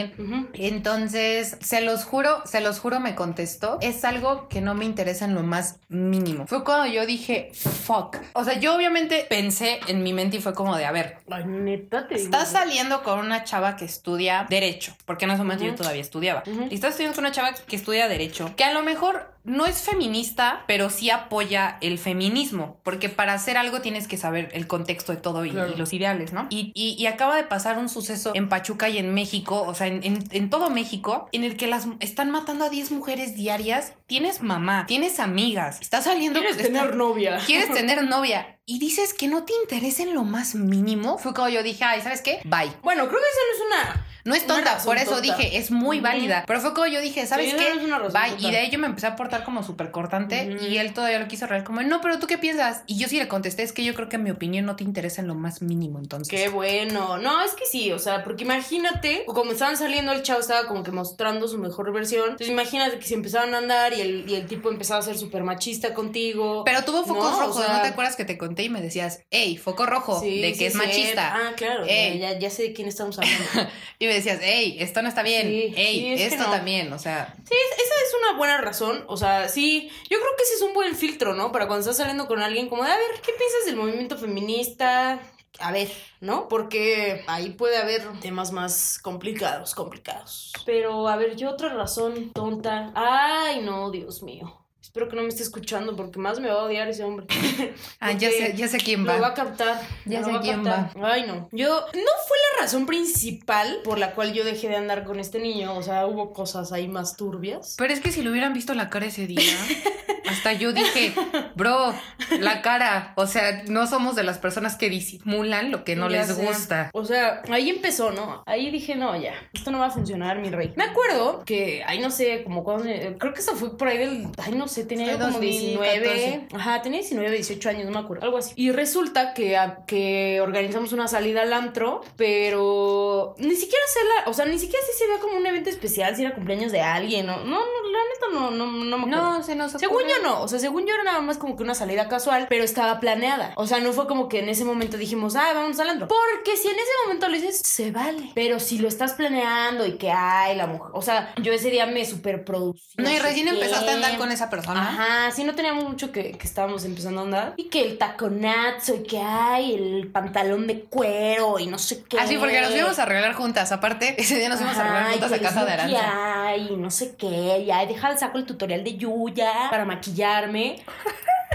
Entonces, 0.55 1.57
se 1.61 1.81
los 1.81 2.05
juro, 2.05 2.43
se 2.45 2.61
los 2.61 2.79
juro, 2.79 3.01
me 3.01 3.15
contestó, 3.15 3.79
es 3.81 4.05
algo 4.05 4.49
que 4.49 4.61
no 4.61 4.75
me 4.75 4.85
interesa 4.85 5.25
en 5.25 5.35
lo 5.35 5.43
más 5.43 5.81
mínimo. 5.89 6.47
Fue 6.47 6.65
cuando 6.65 6.87
yo 6.87 7.07
dije, 7.07 7.51
fuck. 7.55 8.17
O 8.35 8.45
sea, 8.45 8.59
yo 8.59 8.75
obviamente 8.75 9.27
pensé 9.29 9.81
en 9.89 10.03
mi 10.03 10.13
mente 10.13 10.39
y 10.39 10.41
fue 10.41 10.55
como 10.55 10.77
de, 10.77 10.85
a 10.85 10.93
ver, 10.93 11.19
Ay, 11.31 11.45
neta 11.47 12.07
te 12.09 12.15
digo. 12.15 12.27
Estás 12.27 12.51
saliendo 12.51 13.03
con 13.03 13.19
una 13.19 13.45
chava 13.45 13.77
que 13.77 13.85
estudia 13.85 14.47
Derecho, 14.49 14.95
porque 15.05 15.25
en 15.25 15.33
ese 15.33 15.43
momento 15.43 15.65
yo 15.65 15.75
todavía 15.75 16.01
estudiaba. 16.03 16.43
Y 16.71 16.75
estás 16.75 16.91
estudiando 16.91 17.17
con 17.17 17.25
una 17.25 17.33
chava 17.33 17.53
que 17.53 17.77
estudia 17.77 18.09
Derecho, 18.09 18.55
que 18.57 18.65
a 18.65 18.73
lo 18.73 18.83
mejor 18.83 19.38
no 19.49 19.67
es 19.67 19.83
feminista, 19.83 20.63
pero 20.67 20.91
sí 20.91 21.11
apoya 21.11 21.79
el 21.81 21.99
feminismo, 21.99 22.79
porque 22.83 23.09
para 23.09 23.33
hacer 23.35 23.57
algo 23.57 23.81
tienes 23.81 24.07
que 24.07 24.17
saber 24.17 24.49
el 24.53 24.67
contexto 24.67 25.13
de 25.13 25.19
todo 25.19 25.45
y, 25.45 25.51
Claro. 25.51 25.73
y 25.73 25.77
los 25.77 25.93
ideales, 25.93 26.33
¿no? 26.33 26.47
Y, 26.51 26.71
y- 26.75 26.95
y 26.99 27.07
acaba 27.07 27.37
de 27.37 27.45
pasar 27.45 27.79
un 27.79 27.89
suceso 27.89 28.33
en 28.35 28.49
Pachuca 28.49 28.89
y 28.89 28.99
en 28.99 29.13
México, 29.15 29.63
o 29.63 29.75
sea, 29.75 29.87
en, 29.89 30.05
en- 30.05 30.25
en 30.31 30.51
todo 30.51 30.71
México, 30.71 31.29
en 31.33 31.45
el 31.45 31.57
que 31.57 31.67
las 31.67 31.87
están 32.01 32.31
matando 32.31 32.65
a 32.65 32.69
10 32.71 32.91
mujeres 32.93 33.35
diarias. 33.35 33.93
Tienes 34.07 34.43
mamá, 34.43 34.85
tienes 34.87 35.21
amigas, 35.21 35.81
estás 35.81 36.05
saliendo... 36.05 36.41
¿Quieres 36.41 36.59
tener 36.59 36.95
novia? 36.97 37.39
quieres 37.47 37.73
tener 37.73 38.05
novia 38.05 38.59
y 38.65 38.79
dices 38.79 39.15
que 39.15 39.29
no 39.29 39.45
te 39.45 39.53
interesa 39.63 40.03
en 40.03 40.15
lo 40.15 40.25
más 40.25 40.55
mínimo, 40.55 41.17
fue 41.19 41.33
como 41.33 41.49
yo 41.49 41.63
dije, 41.63 41.85
ay, 41.85 42.03
¿sabes 42.03 42.21
qué? 42.21 42.41
Bye. 42.45 42.71
Bueno, 42.83 43.09
creo 43.09 43.19
que 43.19 43.27
eso 43.27 43.41
no 43.47 43.55
es 43.55 43.73
una. 43.95 44.07
No 44.29 44.35
es 44.35 44.47
tonta, 44.47 44.79
por 44.85 44.97
eso 44.99 45.13
tonta. 45.17 45.23
dije, 45.37 45.57
es 45.59 45.71
muy 45.71 46.01
válida. 46.01 46.45
Pero 46.47 46.61
fue 46.61 46.75
como 46.75 46.87
yo 46.87 47.01
dije, 47.01 47.27
¿sabes 47.27 47.51
Sí, 47.51 47.57
qué? 47.59 47.75
no 47.75 47.81
es 47.81 47.85
una 47.87 47.99
razón 47.99 48.21
Bye. 48.39 48.47
Y 48.49 48.51
de 48.51 48.59
ahí 48.59 48.71
yo 48.71 48.79
me 48.79 48.87
empecé 48.87 49.07
a 49.07 49.17
portar 49.17 49.43
como 49.45 49.63
súper 49.63 49.91
cortante 49.91 50.57
y 50.61 50.77
él 50.79 50.93
todavía 50.95 51.19
lo 51.19 51.29
quiso 51.29 51.47
reír 51.47 51.65
como, 51.65 51.83
no, 51.83 52.01
pero 52.01 52.19
tú 52.19 52.27
qué 52.27 52.39
piensas? 52.39 52.83
Y 52.87 52.99
yo 52.99 53.09
sí 53.09 53.19
le 53.19 53.27
contesté, 53.29 53.63
es 53.63 53.73
que 53.73 53.83
yo 53.85 53.95
creo 53.95 54.09
que 54.09 54.19
mi 54.19 54.31
opinión 54.31 54.67
no 54.67 54.77
te 54.77 54.85
interesa 54.85 55.21
en 55.23 55.29
lo 55.29 55.35
más 55.35 55.63
mínimo, 55.63 55.99
entonces. 55.99 56.29
Qué 56.31 56.49
bueno. 56.49 57.19
No, 57.19 57.43
es 57.43 57.53
que 57.55 57.65
sí, 57.67 57.91
o 57.93 57.99
sea, 57.99 58.23
porque 58.25 58.45
imagínate, 58.45 59.25
como 59.27 59.53
estaban 59.53 59.77
saliendo, 59.77 60.13
el 60.13 60.23
chavo 60.23 60.41
estaba 60.41 60.67
como 60.69 60.83
que 60.83 60.91
mostrando 60.91 61.49
su 61.49 61.59
mejor 61.59 61.93
versión. 61.93 62.25
Entonces 62.25 62.49
imagínate 62.51 62.99
que 62.99 63.07
si 63.07 63.15
empezaban 63.15 63.55
a 63.55 63.59
andar 63.59 63.93
y 63.95 64.01
el, 64.01 64.25
y 64.31 64.35
el 64.35 64.47
tipo 64.47 64.69
empezaba 64.71 65.01
a 65.01 65.03
ser 65.03 65.17
súper 65.19 65.43
machista 65.43 65.95
contigo. 65.95 66.63
Pero 66.65 66.85
tuvo 66.85 67.05
focos 67.05 67.31
No, 67.31 67.37
o 67.37 67.41
rojos, 67.41 67.65
sea- 67.65 67.77
¿no 67.77 67.83
te 67.83 67.89
acuerdas 67.89 68.17
que 68.17 68.25
te 68.25 68.37
conté 68.37 68.65
y 68.65 68.69
me 68.69 68.81
decías, 68.83 69.21
hey, 69.31 69.57
foco 69.57 69.87
rojo, 69.87 70.21
Sí, 70.21 70.41
de 70.41 70.49
que 70.53 70.59
sí, 70.59 70.65
es 70.67 70.75
machista? 70.75 71.35
Ah, 71.35 71.53
claro, 71.57 71.85
Ey. 71.87 72.19
ya, 72.19 72.39
ya 72.39 72.51
sé 72.51 72.65
de 72.65 72.73
quién 72.73 72.89
estamos 72.89 73.19
hablando. 73.19 73.39
Y 74.01 74.07
me 74.07 74.15
decías, 74.19 74.39
hey, 74.43 74.77
esto 74.81 75.03
no 75.03 75.09
está 75.09 75.23
bien, 75.23 75.49
Sí, 75.49 75.73
hey, 75.77 75.99
sí, 76.01 76.13
es 76.13 76.19
que 76.29 76.35
esto 76.37 76.45
no. 76.45 76.51
también, 76.51 76.93
o 76.93 76.99
sea, 76.99 77.35
Sí, 77.49 77.55
es- 77.55 77.79
esa 77.85 77.95
es 78.07 78.15
una 78.23 78.37
buena 78.39 78.59
razón. 78.59 79.05
O 79.09 79.17
sea, 79.17 79.49
sí, 79.49 79.89
yo 80.11 80.19
creo 80.19 80.31
que 80.37 80.43
ese 80.45 80.55
es 80.55 80.63
un 80.63 80.75
buen 80.75 80.95
filtro, 80.95 81.35
¿no? 81.35 81.51
Para 81.53 81.67
cuando 81.67 81.81
estás 81.81 81.97
saliendo 81.97 82.27
con 82.29 82.41
alguien, 82.41 82.69
como 82.69 82.85
de, 82.85 82.91
a 82.93 82.97
ver, 82.97 83.21
¿qué 83.25 83.33
piensas 83.33 83.65
del 83.67 83.77
movimiento 83.77 84.17
feminista? 84.19 85.21
A 85.61 85.73
ver, 85.73 85.91
¿no? 86.21 86.47
Porque 86.47 87.25
ahí 87.27 87.51
puede 87.51 87.79
haber 87.79 88.07
temas 88.21 88.53
más 88.53 88.99
complicados, 89.03 89.75
complicados. 89.75 90.53
Pero, 90.65 91.09
a 91.09 91.17
ver, 91.17 91.35
yo 91.37 91.51
otra 91.51 91.71
razón 91.71 92.33
tonta. 92.33 92.93
Ay, 92.95 93.61
no, 93.63 93.91
Dios 93.91 94.23
mío. 94.23 94.65
Espero 94.81 95.09
que 95.09 95.17
no 95.17 95.23
me 95.23 95.29
esté 95.29 95.43
escuchando 95.43 95.97
porque 95.97 96.19
más 96.19 96.41
me 96.41 96.49
va 96.49 96.61
a 96.61 96.65
odiar 96.65 96.89
ese 96.89 97.05
hombre. 97.05 97.27
ah, 98.01 98.13
ya 98.13 98.31
sé, 98.31 98.55
ya 98.57 98.69
sé 98.69 98.79
quién 98.79 99.05
Lo 99.05 99.13
va 99.13 99.19
va. 99.21 99.27
a 99.29 99.35
captar. 99.35 99.81
Ya 100.07 100.25
sé 100.25 100.33
va 100.33 100.41
quién 100.41 100.63
captar. 100.65 100.93
Ay, 101.03 101.25
no. 101.27 101.49
Yo. 101.53 101.69
No 101.69 102.13
fue 102.27 102.37
la 102.57 102.63
razón 102.63 102.87
principal 102.87 103.81
por 103.85 103.99
la 103.99 104.15
cual 104.15 104.33
yo 104.33 104.45
dejé 104.45 104.69
de 104.69 104.77
andar 104.77 105.05
con 105.05 105.21
este 105.21 105.41
niño. 105.41 105.75
O 105.77 105.83
sea, 105.83 106.07
hubo 106.07 106.33
cosas 106.33 106.73
ahí 106.73 106.89
más 106.89 107.17
turbias. 107.17 107.75
Pero 107.77 107.93
es 107.93 108.01
que 108.01 108.13
si 108.13 108.23
lo 108.23 108.31
hubieran 108.31 108.55
visto 108.55 108.73
la 108.75 108.89
cara 108.89 109.07
ese 109.07 109.27
día. 109.27 109.43
hasta 110.29 110.53
yo 110.53 110.73
dije, 110.73 111.15
bro, 111.55 111.95
la 112.41 112.63
cara. 112.63 113.13
O 113.17 113.27
sea, 113.27 113.63
no 113.67 113.87
somos 113.87 114.17
de 114.17 114.23
las 114.25 114.39
personas 114.39 114.77
que 114.77 114.89
disimulan 114.91 115.71
lo 115.71 115.85
que 115.85 115.97
no 115.97 116.09
Ya 116.11 116.19
les 116.19 116.37
gusta. 116.37 116.91
O 116.93 117.05
sea, 117.05 117.43
ahí 117.51 117.71
empezó, 117.71 118.11
¿no? 118.11 118.43
Ahí 118.47 118.71
dije, 118.71 118.95
no, 118.97 119.17
ya, 119.21 119.35
esto 119.53 119.71
no 119.71 119.79
va 119.79 119.87
a 119.87 119.91
funcionar, 119.91 120.39
mi 120.39 120.51
rey. 120.51 120.73
Me 120.77 120.85
acuerdo 120.85 121.43
que, 121.45 121.83
ay, 121.87 121.99
no 122.01 122.11
sé, 122.11 122.43
como 122.45 122.65
cuando, 122.65 122.85
creo 123.19 123.33
que 123.35 123.41
eso 123.41 123.55
fue 123.57 123.77
por 123.77 123.89
ahí 123.89 123.99
del, 123.99 124.29
ay, 124.39 124.53
no 124.55 124.69
sé, 124.69 124.85
tenía 124.85 125.13
yo 125.13 125.19
como 125.19 125.39
19, 125.41 125.99
2014. 126.07 126.57
ajá, 126.57 126.83
tenía 126.83 127.01
19, 127.01 127.31
18 127.31 127.69
años, 127.71 127.85
no 127.87 127.91
me 127.93 127.99
acuerdo, 127.99 128.25
algo 128.25 128.39
así. 128.39 128.53
Y 128.57 128.71
resulta 128.73 129.35
que, 129.35 129.57
a- 129.57 129.79
que 129.87 130.41
organizamos 130.41 130.93
una 130.93 131.09
salida 131.09 131.43
al 131.43 131.53
antro, 131.53 132.03
pero 132.17 133.18
ni 133.39 133.55
siquiera 133.55 133.85
se 133.93 134.05
la, 134.05 134.31
o 134.31 134.35
sea, 134.35 134.47
ni 134.47 134.59
siquiera 134.59 134.85
sí 134.87 134.99
se 134.99 135.07
veía 135.07 135.21
como 135.21 135.37
un 135.37 135.47
evento 135.47 135.71
especial, 135.71 136.17
si 136.17 136.23
era 136.23 136.35
cumpleaños 136.35 136.73
de 136.73 136.81
alguien, 136.81 137.27
no, 137.27 137.39
no, 137.39 137.45
no 137.45 137.89
la 137.91 137.99
neta 138.15 138.27
no, 138.33 138.51
no, 138.51 138.67
no 138.67 138.99
me 138.99 139.05
acuerdo. 139.05 139.39
No, 139.39 139.43
se 139.43 139.55
nos 139.55 139.73
Según 139.73 140.03
yo 140.03 140.23
no, 140.23 140.43
o 140.43 140.49
sea, 140.49 140.59
según 140.59 140.87
yo 140.87 140.95
era 140.95 141.05
nada 141.05 141.21
más 141.21 141.39
como 141.39 141.57
que 141.57 141.63
una 141.63 141.75
salida 141.75 142.09
casual, 142.09 142.47
pero 142.49 142.65
estaba 142.65 143.01
planeada. 143.01 143.53
O 143.57 143.67
sea, 143.67 143.81
no 143.81 143.93
fue 143.93 144.07
como 144.07 144.29
que 144.29 144.41
en 144.41 144.49
ese 144.49 144.65
momento 144.65 144.97
dijimos, 144.97 145.37
ah, 145.37 145.53
vamos 145.55 145.79
al. 145.81 145.89
Porque 146.07 146.57
si 146.57 146.69
en 146.69 146.75
ese 146.75 146.91
momento 147.05 147.29
lo 147.29 147.35
dices, 147.35 147.61
se 147.65 147.91
vale. 147.91 148.31
Pero 148.35 148.61
si 148.61 148.79
lo 148.79 148.89
estás 148.89 149.15
planeando 149.15 149.87
y 149.87 149.93
que 149.93 150.11
hay 150.11 150.57
la 150.57 150.67
mujer, 150.67 150.91
o 150.93 151.03
sea, 151.03 151.33
yo 151.43 151.53
ese 151.53 151.71
día 151.71 151.87
me 151.87 152.05
superproducí. 152.05 152.83
No, 152.97 153.11
y 153.11 153.19
recién 153.19 153.49
empezaste 153.49 153.91
a 153.91 153.95
andar 153.95 154.19
con 154.19 154.31
esa 154.31 154.51
persona. 154.51 154.81
Ajá, 154.81 155.31
sí, 155.31 155.45
no 155.45 155.55
teníamos 155.55 155.85
mucho 155.85 156.13
que, 156.13 156.33
que 156.33 156.47
estábamos 156.47 156.85
empezando 156.85 157.21
a 157.21 157.25
andar. 157.25 157.55
Y 157.57 157.65
que 157.65 157.83
el 157.83 157.99
taconazo 157.99 158.97
y 158.97 159.03
que 159.03 159.19
hay 159.19 159.75
el 159.75 160.09
pantalón 160.09 160.67
de 160.67 160.83
cuero 160.85 161.59
y 161.59 161.67
no 161.67 161.79
sé 161.79 162.03
qué. 162.05 162.19
Así, 162.19 162.37
porque 162.37 162.61
nos 162.61 162.71
fuimos 162.71 162.99
a 162.99 163.05
arreglar 163.19 163.37
juntas. 163.37 163.73
Aparte, 163.73 164.15
ese 164.19 164.39
día 164.39 164.49
nos 164.49 164.59
fuimos 164.59 164.77
a 164.77 164.83
arreglar 164.83 165.13
juntas 165.13 165.33
a 165.33 165.39
casa 165.39 165.65
de 165.65 165.73
Aranza. 165.73 165.97
maquillay, 165.97 166.73
y 166.73 166.77
no 166.77 166.91
sé 166.91 167.15
qué, 167.17 167.65
ya 167.67 167.85
deja 167.87 168.17
saco 168.17 168.39
el 168.39 168.47
tutorial 168.47 168.85
de 168.85 168.97
Yuya 168.97 169.69
para 169.71 169.85
maquillarme. 169.85 170.83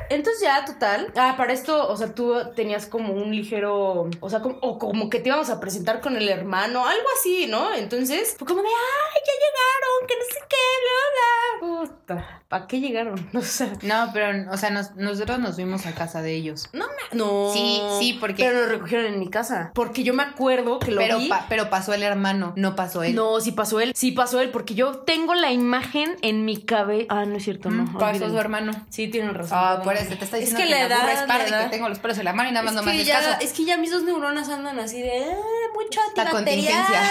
Entonces 0.10 0.42
ya, 0.42 0.66
total. 0.66 1.12
Ah, 1.16 1.36
para 1.38 1.54
esto, 1.54 1.88
o 1.88 1.98
sea, 1.98 2.14
tú 2.14 2.36
tenías 2.56 2.86
como 2.86 3.14
un 3.14 3.36
ligero, 3.36 4.10
o 4.20 4.30
sea, 4.30 4.42
como, 4.42 4.58
o 4.62 4.78
como 4.78 5.10
que 5.10 5.20
te 5.20 5.30
íbamos 5.30 5.50
a 5.50 5.60
presentar 5.60 6.02
con 6.02 6.16
el 6.16 6.30
hermano, 6.30 6.86
algo 6.86 7.08
así, 7.18 7.48
¿no? 7.48 7.74
Entonces, 7.74 8.36
fue 8.38 8.48
como 8.48 8.62
de, 8.62 8.68
ay, 8.68 9.22
ya 9.26 9.34
llegaron, 9.34 10.08
que 10.08 10.16
no 10.16 10.24
sé 10.26 10.40
qué, 10.50 10.58
bla, 10.84 11.78
bla. 11.80 11.88
Puta, 11.88 12.43
¿para 12.54 12.68
qué 12.68 12.80
llegaron? 12.80 13.28
O 13.34 13.42
sea, 13.42 13.74
No, 13.82 14.12
pero, 14.14 14.52
o 14.52 14.58
sea, 14.58 14.70
nos- 14.70 14.96
nosotros 14.96 15.40
nos 15.40 15.56
fuimos 15.56 15.88
a 15.88 15.94
casa 15.94 16.22
de 16.22 16.34
ellos. 16.36 16.70
no 16.72 16.86
me... 16.86 17.18
No. 17.18 17.52
Sí, 17.54 17.82
sí, 18.00 18.14
porque- 18.20 18.44
Pero 18.44 18.62
lo 18.62 18.66
recogieron 18.68 19.06
en 19.08 19.20
mi 19.20 19.30
casa. 19.30 19.72
Porque 19.74 20.04
yo 20.04 20.14
me 20.14 20.22
acuerdo 20.24 20.78
que 20.80 20.92
lo 20.92 20.98
Pero, 21.02 21.18
vi. 21.20 21.30
pa- 21.30 21.46
pero 21.50 21.70
pasó 21.72 21.94
el 21.96 22.04
hermano, 22.04 22.54
no 22.56 22.76
pasó 22.76 23.02
él. 23.04 23.16
No, 23.16 23.40
sí 23.40 23.52
pasó 23.52 23.80
él. 23.80 23.92
Sí 23.96 24.12
pasó 24.12 24.40
él, 24.42 24.50
porque 24.50 24.76
yo 24.76 24.98
tengo 25.00 25.34
la 25.34 25.52
imagen 25.52 26.16
en 26.22 26.46
mi 26.46 26.58
cabeza. 26.62 27.08
Ah, 27.10 27.26
no 27.26 27.38
es 27.38 27.44
cierto, 27.44 27.70
no. 27.72 27.84
Mm, 27.84 27.94
pasó 27.94 28.06
olvídenlo. 28.08 28.34
su 28.36 28.40
hermano. 28.40 28.72
Sí, 28.90 29.08
tienen 29.08 29.34
razón. 29.34 29.58
Ah, 29.60 29.82
por 29.84 29.96
eso 29.96 30.16
te 30.16 30.24
está 30.26 30.38
Es 30.38 30.50
diciendo 30.50 30.58
que 30.58 30.64
que, 30.64 30.70
la 30.70 30.82
edad, 30.88 31.28
la 31.28 31.46
edad. 31.48 31.64
que 31.66 31.70
tengo 31.72 31.90
los 31.90 32.00
pelos 32.00 32.18
en 32.20 32.26
la 32.26 32.34
mano 32.34 32.50
y 32.50 32.52
nada 32.52 32.64
más 32.66 32.74
es 32.74 32.76
no 32.78 32.84
me 32.84 32.92
haces 32.94 33.06
ya, 33.08 33.20
caso. 33.20 33.38
Es 33.42 33.54
que 33.54 33.66
ya 33.66 33.78
mis 33.78 33.92
dos 33.92 34.04
neuronas 34.04 34.50
andan 34.50 34.80
así 34.80 35.02
de 35.02 35.24
"Ah, 35.32 35.36
mucho 35.76 36.00
La 36.16 36.30
contingencia. 36.32 37.02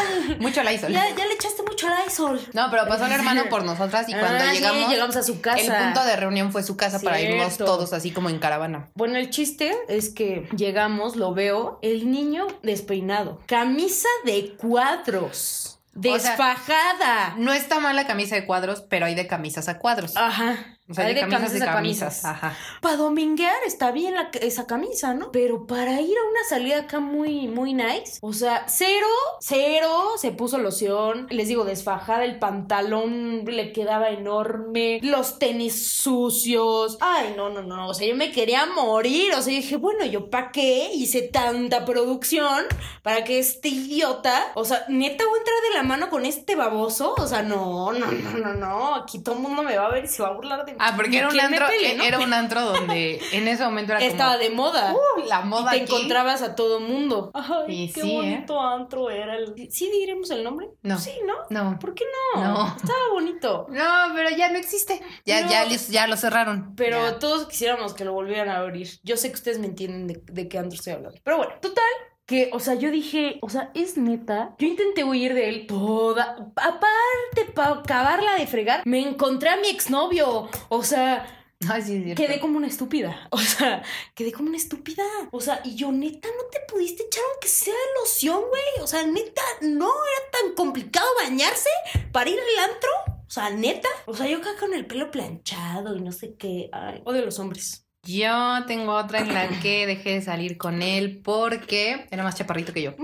Mucho 0.40 0.62
la 0.62 0.72
hizo. 0.72 0.88
Ya, 0.88 1.08
ya 1.16 1.26
le 1.26 1.34
echaste 1.34 1.62
mucho 1.62 1.86
Lysol. 2.04 2.40
No, 2.52 2.68
pero 2.70 2.86
pasó 2.86 3.06
el 3.06 3.12
hermano 3.12 3.44
por 3.48 3.64
nosotras 3.64 4.08
y 4.08 4.12
cuando 4.12 4.44
Ah, 4.44 4.48
sí, 4.50 4.56
llegamos, 4.58 4.88
llegamos 4.90 5.16
a 5.16 5.22
su 5.22 5.31
casa. 5.40 5.60
el 5.60 5.84
punto 5.84 6.04
de 6.04 6.16
reunión 6.16 6.52
fue 6.52 6.62
su 6.62 6.76
casa 6.76 7.00
para 7.00 7.20
irnos 7.20 7.56
todos 7.56 7.92
así 7.92 8.10
como 8.10 8.30
en 8.30 8.38
caravana. 8.38 8.88
Bueno, 8.94 9.16
el 9.16 9.30
chiste 9.30 9.72
es 9.88 10.10
que 10.10 10.48
llegamos, 10.56 11.16
lo 11.16 11.34
veo, 11.34 11.78
el 11.82 12.10
niño 12.10 12.46
despeinado, 12.62 13.40
camisa 13.46 14.08
de 14.24 14.54
cuadros, 14.56 15.78
O 15.96 16.02
sea, 16.02 16.12
desfajada. 16.12 17.34
No 17.38 17.52
está 17.52 17.80
mal 17.80 17.96
la 17.96 18.06
camisa 18.06 18.34
de 18.34 18.46
cuadros, 18.46 18.82
pero 18.88 19.06
hay 19.06 19.14
de 19.14 19.26
camisas 19.26 19.68
a 19.68 19.78
cuadros. 19.78 20.16
Ajá. 20.16 20.78
O 20.90 20.94
sea, 20.94 21.06
Hay 21.06 21.14
de, 21.14 21.20
camisas 21.20 21.52
de 21.52 21.62
a 21.62 21.72
camisas. 21.72 22.24
Ajá. 22.24 22.56
Para 22.80 22.96
dominguear 22.96 23.56
está 23.66 23.92
bien 23.92 24.14
la- 24.14 24.30
esa 24.40 24.66
camisa, 24.66 25.14
¿no? 25.14 25.30
Pero 25.32 25.66
para 25.66 26.00
ir 26.00 26.16
a 26.18 26.28
una 26.30 26.44
salida 26.48 26.80
acá 26.80 27.00
muy, 27.00 27.48
muy 27.48 27.72
nice. 27.72 28.18
O 28.20 28.32
sea, 28.32 28.64
cero, 28.68 29.06
cero, 29.40 30.12
se 30.16 30.32
puso 30.32 30.58
loción. 30.58 31.26
Les 31.30 31.48
digo, 31.48 31.64
desfajada, 31.64 32.24
el 32.24 32.38
pantalón 32.38 33.44
le 33.44 33.72
quedaba 33.72 34.10
enorme. 34.10 35.00
Los 35.02 35.38
tenis 35.38 35.86
sucios. 35.88 36.98
Ay, 37.00 37.34
no, 37.36 37.48
no, 37.48 37.62
no. 37.62 37.88
O 37.88 37.94
sea, 37.94 38.06
yo 38.08 38.14
me 38.16 38.32
quería 38.32 38.66
morir. 38.66 39.32
O 39.34 39.42
sea, 39.42 39.52
yo 39.52 39.60
dije, 39.60 39.76
bueno, 39.76 40.04
¿yo 40.04 40.30
para 40.30 40.50
qué 40.50 40.90
hice 40.92 41.22
tanta 41.22 41.84
producción 41.84 42.64
para 43.02 43.24
que 43.24 43.38
este 43.38 43.68
idiota, 43.68 44.52
o 44.54 44.64
sea, 44.64 44.84
neta 44.88 45.24
voy 45.24 45.34
a 45.34 45.38
entrar 45.38 45.56
de 45.70 45.76
la 45.76 45.82
mano 45.84 46.10
con 46.10 46.24
este 46.26 46.56
baboso? 46.56 47.14
O 47.18 47.26
sea, 47.26 47.42
no, 47.42 47.92
no, 47.92 48.06
no, 48.10 48.30
no, 48.38 48.54
no. 48.54 48.94
Aquí 48.96 49.20
todo 49.22 49.36
el 49.36 49.40
mundo 49.42 49.62
me 49.62 49.76
va 49.76 49.86
a 49.86 49.90
ver 49.90 50.04
y 50.04 50.08
se 50.08 50.22
va 50.22 50.28
a 50.30 50.32
burlar 50.32 50.64
de 50.64 50.72
mí. 50.72 50.78
Ah, 50.84 50.94
porque 50.96 51.18
era 51.18 51.28
un 51.28 51.38
antro, 51.38 51.66
pele, 51.68 51.94
¿no? 51.96 52.02
era 52.04 52.18
un 52.18 52.32
antro 52.32 52.60
donde 52.62 53.20
en 53.32 53.46
ese 53.46 53.64
momento 53.64 53.92
era 53.92 54.00
como 54.00 54.10
Estaba 54.10 54.36
de 54.36 54.50
moda. 54.50 54.94
"Uh, 54.94 55.26
la 55.28 55.40
y 55.40 55.44
moda 55.44 55.70
te 55.70 55.76
aquí". 55.82 55.84
encontrabas 55.94 56.42
a 56.42 56.54
todo 56.56 56.80
mundo. 56.80 57.30
Ay, 57.34 57.86
Sí, 57.88 57.92
qué 57.94 58.00
sí, 58.02 58.10
¿eh? 58.12 58.16
bonito 58.16 58.60
antro 58.60 59.08
era 59.10 59.36
el. 59.36 59.54
¿Sí 59.70 59.90
diremos 59.90 60.30
el 60.30 60.42
nombre? 60.42 60.68
No. 60.82 60.98
Sí, 60.98 61.12
¿no? 61.26 61.34
No. 61.50 61.78
¿Por 61.78 61.94
qué 61.94 62.04
no? 62.34 62.42
No. 62.42 62.66
Estaba 62.76 63.08
bonito. 63.12 63.66
No, 63.70 64.12
pero 64.14 64.30
ya 64.30 64.50
no 64.50 64.58
existe. 64.58 65.00
Ya, 65.24 65.42
No. 65.42 65.50
ya, 65.50 65.66
ya 65.68 66.06
lo 66.06 66.16
cerraron. 66.16 66.74
Pero 66.76 66.96
Ya. 67.00 67.18
todos 67.18 67.46
quisiéramos 67.46 67.94
que 67.94 68.04
lo 68.04 68.12
volvieran 68.12 68.48
a 68.48 68.56
abrir. 68.58 68.88
Yo 69.04 69.16
sé 69.16 69.28
que 69.28 69.34
ustedes 69.36 69.58
me 69.60 69.66
entienden 69.66 70.06
de, 70.08 70.20
de 70.24 70.48
qué 70.48 70.58
antro 70.58 70.76
estoy 70.76 70.94
hablando. 70.94 71.18
Pero 71.22 71.36
bueno, 71.36 71.52
total. 71.60 71.84
Que, 72.26 72.50
o 72.52 72.60
sea, 72.60 72.74
yo 72.74 72.90
dije, 72.90 73.38
o 73.42 73.48
sea, 73.48 73.70
es 73.74 73.96
neta. 73.96 74.54
Yo 74.58 74.68
intenté 74.68 75.04
huir 75.04 75.34
de 75.34 75.48
él 75.48 75.66
toda. 75.66 76.52
Aparte, 76.56 77.52
para 77.54 77.80
acabarla 77.80 78.36
de 78.36 78.46
fregar, 78.46 78.82
me 78.84 79.00
encontré 79.00 79.50
a 79.50 79.56
mi 79.56 79.68
exnovio. 79.68 80.48
O 80.68 80.82
sea, 80.84 81.26
Ay, 81.68 81.82
sí, 81.82 81.96
es 81.96 82.04
cierto. 82.04 82.22
Quedé 82.22 82.40
como 82.40 82.56
una 82.56 82.66
estúpida. 82.66 83.28
O 83.30 83.38
sea, 83.38 83.82
quedé 84.14 84.32
como 84.32 84.48
una 84.48 84.56
estúpida. 84.56 85.04
O 85.30 85.40
sea, 85.40 85.60
y 85.64 85.74
yo, 85.74 85.92
neta, 85.92 86.28
no 86.28 86.44
te 86.50 86.60
pudiste 86.68 87.04
echar 87.04 87.22
aunque 87.32 87.48
sea 87.48 87.74
loción, 88.00 88.40
güey. 88.48 88.82
O 88.82 88.86
sea, 88.86 89.06
neta, 89.06 89.42
no 89.60 89.86
era 89.86 90.30
tan 90.30 90.54
complicado 90.54 91.06
bañarse 91.22 91.70
para 92.12 92.30
ir 92.30 92.38
al 92.38 92.70
antro. 92.70 92.90
O 93.26 93.30
sea, 93.30 93.50
neta. 93.50 93.88
O 94.06 94.14
sea, 94.14 94.26
yo 94.26 94.38
acá 94.38 94.50
con 94.58 94.74
el 94.74 94.86
pelo 94.86 95.10
planchado 95.10 95.96
y 95.96 96.00
no 96.00 96.12
sé 96.12 96.36
qué. 96.36 96.68
Ay, 96.72 97.02
odio 97.04 97.22
a 97.22 97.24
los 97.24 97.38
hombres. 97.38 97.81
Yo 98.04 98.64
tengo 98.66 98.94
otra 98.94 99.20
en 99.20 99.32
la 99.32 99.48
que 99.60 99.86
dejé 99.86 100.14
de 100.14 100.22
salir 100.22 100.58
con 100.58 100.82
él 100.82 101.20
porque 101.22 102.06
era 102.10 102.24
más 102.24 102.34
chaparrito 102.34 102.72
que 102.72 102.82
yo. 102.82 102.94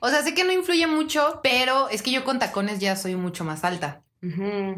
O 0.00 0.08
sea, 0.08 0.22
sé 0.22 0.34
que 0.34 0.44
no 0.44 0.52
influye 0.52 0.86
mucho, 0.86 1.40
pero 1.42 1.88
es 1.88 2.02
que 2.02 2.10
yo 2.10 2.24
con 2.24 2.38
tacones 2.40 2.80
ya 2.80 2.96
soy 2.96 3.14
mucho 3.14 3.44
más 3.44 3.62
alta. 3.64 4.02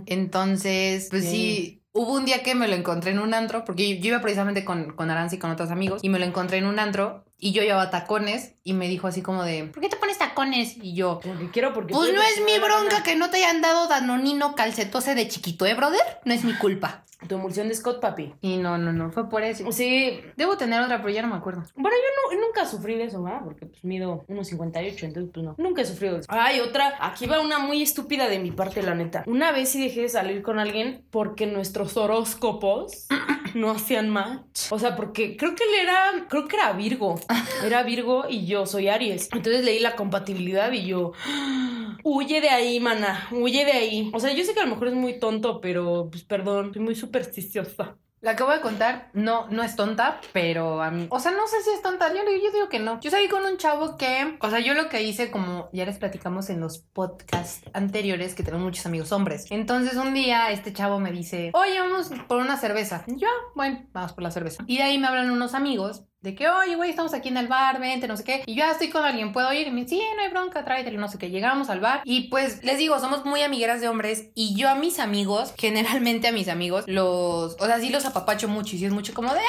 Entonces, 0.06 1.08
pues 1.10 1.24
sí. 1.24 1.30
Sí. 1.30 1.82
Hubo 1.92 2.12
un 2.12 2.26
día 2.26 2.42
que 2.42 2.54
me 2.54 2.68
lo 2.68 2.74
encontré 2.74 3.12
en 3.12 3.18
un 3.18 3.32
antro, 3.32 3.64
porque 3.64 3.98
yo 3.98 4.08
iba 4.08 4.20
precisamente 4.20 4.66
con, 4.66 4.92
con 4.92 5.10
Aranza 5.10 5.36
y 5.36 5.38
con 5.38 5.50
otros 5.50 5.70
amigos, 5.70 6.04
y 6.04 6.10
me 6.10 6.18
lo 6.18 6.26
encontré 6.26 6.58
en 6.58 6.66
un 6.66 6.78
antro, 6.78 7.24
y 7.38 7.52
yo 7.52 7.62
llevaba 7.62 7.90
tacones, 7.90 8.54
y 8.64 8.72
me 8.72 8.88
dijo 8.88 9.06
así 9.06 9.22
como 9.22 9.42
de, 9.44 9.64
¿por 9.64 9.82
qué 9.82 9.88
te 9.88 9.96
pones 9.96 10.18
tacones? 10.18 10.76
Y 10.82 10.94
yo, 10.94 11.20
Porque 11.22 11.50
quiero, 11.50 11.72
porque. 11.72 11.92
pues 11.94 12.12
no 12.12 12.22
es 12.22 12.40
mi 12.44 12.58
bronca 12.58 13.02
que 13.02 13.14
no 13.16 13.30
te 13.30 13.36
hayan 13.38 13.60
dado 13.60 13.86
danonino 13.88 14.54
calcetose 14.54 15.14
de 15.14 15.28
chiquito, 15.28 15.66
¿eh, 15.66 15.74
brother? 15.74 16.00
No 16.24 16.32
es 16.34 16.44
mi 16.44 16.54
culpa. 16.54 17.02
Tu 17.28 17.34
emulsión 17.34 17.68
de 17.68 17.74
Scott, 17.74 17.98
papi. 18.00 18.34
Y 18.42 18.58
no, 18.58 18.76
no, 18.76 18.92
no, 18.92 19.10
fue 19.10 19.28
por 19.30 19.42
eso. 19.42 19.72
Sí. 19.72 20.20
Debo 20.36 20.58
tener 20.58 20.82
otra, 20.82 20.98
pero 20.98 21.08
ya 21.08 21.22
no 21.22 21.28
me 21.28 21.36
acuerdo. 21.36 21.62
Bueno, 21.74 21.96
yo 21.96 22.36
no- 22.36 22.46
nunca 22.46 22.66
sufrí 22.66 22.94
de 22.94 23.04
eso, 23.04 23.22
¿verdad? 23.22 23.40
Porque 23.42 23.64
pues 23.66 23.82
mido 23.84 24.26
1,58, 24.28 25.06
entonces 25.06 25.30
pues 25.32 25.44
no. 25.46 25.54
Nunca 25.56 25.80
he 25.80 25.86
sufrido 25.86 26.14
de 26.14 26.20
eso. 26.20 26.26
Ay, 26.30 26.60
otra. 26.60 26.94
Aquí 27.00 27.26
va 27.26 27.40
una 27.40 27.58
muy 27.58 27.82
estúpida 27.82 28.28
de 28.28 28.38
mi 28.38 28.50
parte, 28.50 28.82
la 28.82 28.94
neta. 28.94 29.24
Una 29.26 29.50
vez 29.50 29.70
sí 29.70 29.82
dejé 29.82 30.02
de 30.02 30.08
salir 30.10 30.42
con 30.42 30.58
alguien 30.58 31.06
porque 31.10 31.46
nuestros 31.46 31.96
horóscopos 31.96 33.06
no 33.54 33.70
hacían 33.70 34.10
match. 34.10 34.66
O 34.70 34.78
sea, 34.78 34.94
porque 34.94 35.36
creo 35.38 35.54
que 35.54 35.64
él 35.64 35.70
era, 35.82 36.26
creo 36.28 36.46
que 36.46 36.56
era 36.56 36.72
Virgo. 36.74 37.18
Era 37.64 37.82
Virgo 37.82 38.24
y 38.28 38.46
yo 38.46 38.66
soy 38.66 38.88
Aries. 38.88 39.28
Entonces 39.32 39.64
leí 39.64 39.78
la 39.80 39.96
compatibilidad 39.96 40.72
y 40.72 40.86
yo, 40.86 41.12
huye 42.04 42.40
de 42.40 42.50
ahí, 42.50 42.80
mana, 42.80 43.28
huye 43.32 43.64
de 43.64 43.72
ahí. 43.72 44.10
O 44.12 44.20
sea, 44.20 44.32
yo 44.32 44.44
sé 44.44 44.54
que 44.54 44.60
a 44.60 44.64
lo 44.64 44.70
mejor 44.70 44.88
es 44.88 44.94
muy 44.94 45.18
tonto, 45.18 45.60
pero 45.60 46.08
pues 46.10 46.24
perdón, 46.24 46.72
soy 46.72 46.82
muy 46.82 46.94
supersticiosa. 46.94 47.96
La 48.22 48.34
que 48.34 48.42
voy 48.42 48.54
a 48.54 48.60
contar 48.62 49.10
no, 49.12 49.46
no 49.50 49.62
es 49.62 49.76
tonta, 49.76 50.20
pero 50.32 50.82
a 50.82 50.90
mí. 50.90 51.06
O 51.10 51.20
sea, 51.20 51.32
no 51.32 51.46
sé 51.46 51.62
si 51.62 51.70
es 51.70 51.82
tonta. 51.82 52.08
Yo, 52.08 52.22
yo 52.24 52.50
digo 52.50 52.68
que 52.68 52.80
no. 52.80 52.98
Yo 53.00 53.10
salí 53.10 53.28
con 53.28 53.44
un 53.44 53.58
chavo 53.58 53.96
que. 53.98 54.38
O 54.40 54.50
sea, 54.50 54.58
yo 54.58 54.72
lo 54.74 54.88
que 54.88 55.02
hice, 55.02 55.30
como 55.30 55.68
ya 55.72 55.84
les 55.84 55.98
platicamos 55.98 56.48
en 56.48 56.58
los 56.60 56.78
podcasts 56.78 57.60
anteriores, 57.74 58.34
que 58.34 58.42
tenemos 58.42 58.64
muchos 58.64 58.86
amigos 58.86 59.12
hombres. 59.12 59.46
Entonces, 59.50 59.96
un 59.96 60.14
día 60.14 60.50
este 60.50 60.72
chavo 60.72 60.98
me 60.98 61.12
dice: 61.12 61.50
Oye, 61.52 61.78
vamos 61.78 62.10
por 62.26 62.38
una 62.38 62.56
cerveza. 62.56 63.04
Y 63.06 63.16
yo, 63.20 63.28
"Ah, 63.28 63.52
bueno, 63.54 63.86
vamos 63.92 64.14
por 64.14 64.24
la 64.24 64.30
cerveza. 64.30 64.64
Y 64.66 64.78
de 64.78 64.84
ahí 64.84 64.98
me 64.98 65.06
hablan 65.06 65.30
unos 65.30 65.54
amigos. 65.54 66.02
De 66.22 66.34
que, 66.34 66.48
oye, 66.48 66.74
güey, 66.74 66.90
estamos 66.90 67.14
aquí 67.14 67.28
en 67.28 67.36
el 67.36 67.46
bar, 67.46 67.78
vente, 67.78 68.08
no 68.08 68.16
sé 68.16 68.24
qué. 68.24 68.42
Y 68.46 68.54
yo 68.54 68.64
ya 68.64 68.72
estoy 68.72 68.88
con 68.88 69.04
alguien, 69.04 69.32
¿puedo 69.32 69.52
ir? 69.52 69.68
Y 69.68 69.70
me 69.70 69.82
dice, 69.82 69.96
sí, 69.96 70.02
no 70.16 70.22
hay 70.22 70.30
bronca, 70.30 70.64
tráetelo, 70.64 70.98
no 70.98 71.08
sé 71.08 71.18
qué. 71.18 71.30
Llegamos 71.30 71.68
al 71.68 71.80
bar 71.80 72.00
y 72.04 72.28
pues 72.28 72.64
les 72.64 72.78
digo, 72.78 72.98
somos 72.98 73.24
muy 73.24 73.42
amigueras 73.42 73.80
de 73.80 73.88
hombres 73.88 74.30
y 74.34 74.56
yo 74.56 74.68
a 74.68 74.74
mis 74.74 74.98
amigos, 74.98 75.54
generalmente 75.58 76.28
a 76.28 76.32
mis 76.32 76.48
amigos, 76.48 76.84
los, 76.88 77.56
o 77.60 77.66
sea, 77.66 77.78
sí 77.78 77.90
los 77.90 78.06
apapacho 78.06 78.48
mucho 78.48 78.74
y 78.74 78.78
sí 78.78 78.86
es 78.86 78.92
mucho 78.92 79.14
como 79.14 79.32
de, 79.34 79.40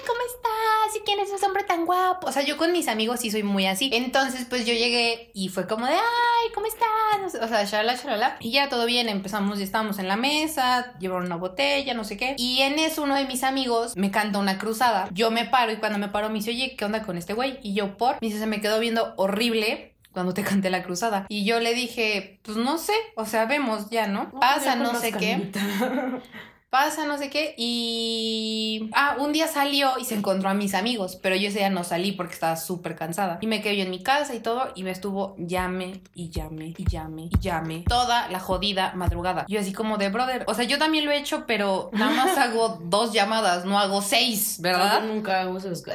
ay, 0.00 0.06
¿cómo 0.06 0.20
estás? 0.26 0.96
¿Y 0.96 1.00
quién 1.00 1.18
eres 1.18 1.32
ese 1.32 1.46
hombre 1.46 1.64
tan 1.64 1.86
guapo. 1.86 2.26
O 2.28 2.32
sea, 2.32 2.42
yo 2.42 2.56
con 2.56 2.72
mis 2.72 2.88
amigos 2.88 3.20
sí 3.20 3.30
soy 3.30 3.42
muy 3.42 3.66
así. 3.66 3.90
Entonces, 3.92 4.46
pues 4.48 4.66
yo 4.66 4.72
llegué 4.72 5.30
y 5.34 5.48
fue 5.48 5.66
como 5.66 5.86
de, 5.86 5.92
ay, 5.92 6.52
¿cómo 6.54 6.66
estás? 6.66 7.42
O 7.42 7.48
sea, 7.48 7.64
shalala, 7.64 7.94
shalala. 7.94 8.36
Y 8.40 8.50
ya 8.50 8.68
todo 8.68 8.86
bien, 8.86 9.08
empezamos, 9.08 9.58
ya 9.58 9.64
estábamos 9.64 9.98
en 9.98 10.08
la 10.08 10.16
mesa, 10.16 10.94
llevaron 10.98 11.26
una 11.26 11.36
botella, 11.36 11.94
no 11.94 12.04
sé 12.04 12.16
qué. 12.16 12.34
Y 12.38 12.60
en 12.62 12.78
eso 12.78 13.02
uno 13.02 13.14
de 13.14 13.26
mis 13.26 13.44
amigos 13.44 13.96
me 13.96 14.10
canta 14.10 14.38
una 14.38 14.58
cruzada. 14.58 15.08
Yo 15.12 15.30
me 15.30 15.44
paro 15.44 15.72
y 15.72 15.76
cuando 15.76 15.98
me 15.98 16.08
paro 16.08 16.28
me 16.28 16.36
dice, 16.36 16.50
oye, 16.50 16.76
¿qué 16.76 16.84
onda 16.84 17.02
con 17.02 17.16
este 17.16 17.34
güey? 17.34 17.58
Y 17.62 17.74
yo, 17.74 17.96
por, 17.96 18.14
me 18.14 18.28
dice, 18.28 18.38
se 18.38 18.46
me 18.46 18.60
quedó 18.60 18.80
viendo 18.80 19.14
horrible 19.16 19.94
cuando 20.12 20.34
te 20.34 20.42
canté 20.42 20.70
la 20.70 20.82
cruzada. 20.82 21.26
Y 21.28 21.44
yo 21.44 21.60
le 21.60 21.74
dije, 21.74 22.40
pues 22.42 22.56
no 22.56 22.78
sé, 22.78 22.94
o 23.14 23.26
sea, 23.26 23.44
vemos 23.46 23.90
ya, 23.90 24.06
¿no? 24.06 24.30
Pasa, 24.30 24.76
no 24.76 24.94
sé 24.94 25.12
qué. 25.12 25.50
Pasa, 26.70 27.04
no 27.04 27.18
sé 27.18 27.30
qué. 27.30 27.54
Y. 27.56 28.90
Ah, 28.92 29.16
un 29.18 29.32
día 29.32 29.48
salió 29.48 29.98
y 29.98 30.04
se 30.04 30.14
encontró 30.14 30.48
a 30.48 30.54
mis 30.54 30.74
amigos. 30.74 31.18
Pero 31.20 31.34
yo 31.34 31.48
ese 31.48 31.58
día 31.58 31.70
no 31.70 31.82
salí 31.82 32.12
porque 32.12 32.34
estaba 32.34 32.56
súper 32.56 32.94
cansada. 32.94 33.38
Y 33.40 33.48
me 33.48 33.60
quedé 33.60 33.76
yo 33.76 33.82
en 33.82 33.90
mi 33.90 34.04
casa 34.04 34.36
y 34.36 34.40
todo. 34.40 34.70
Y 34.76 34.84
me 34.84 34.92
estuvo 34.92 35.34
llame 35.36 36.00
y 36.14 36.30
llame 36.30 36.72
y 36.78 36.88
llame 36.88 37.22
y 37.22 37.38
llame. 37.40 37.84
Toda 37.88 38.28
la 38.28 38.38
jodida 38.38 38.92
madrugada. 38.94 39.46
Yo 39.48 39.58
así 39.58 39.72
como 39.72 39.98
de 39.98 40.10
brother. 40.10 40.44
O 40.46 40.54
sea, 40.54 40.64
yo 40.64 40.78
también 40.78 41.04
lo 41.04 41.10
he 41.10 41.18
hecho, 41.18 41.44
pero 41.44 41.90
nada 41.92 42.12
más 42.12 42.38
hago 42.38 42.78
dos 42.84 43.12
llamadas, 43.12 43.64
no 43.64 43.76
hago 43.76 44.00
seis, 44.00 44.58
¿verdad? 44.60 45.02
Yo 45.02 45.12
nunca 45.12 45.40
hago 45.40 45.58
esos. 45.58 45.84
Yo 45.84 45.92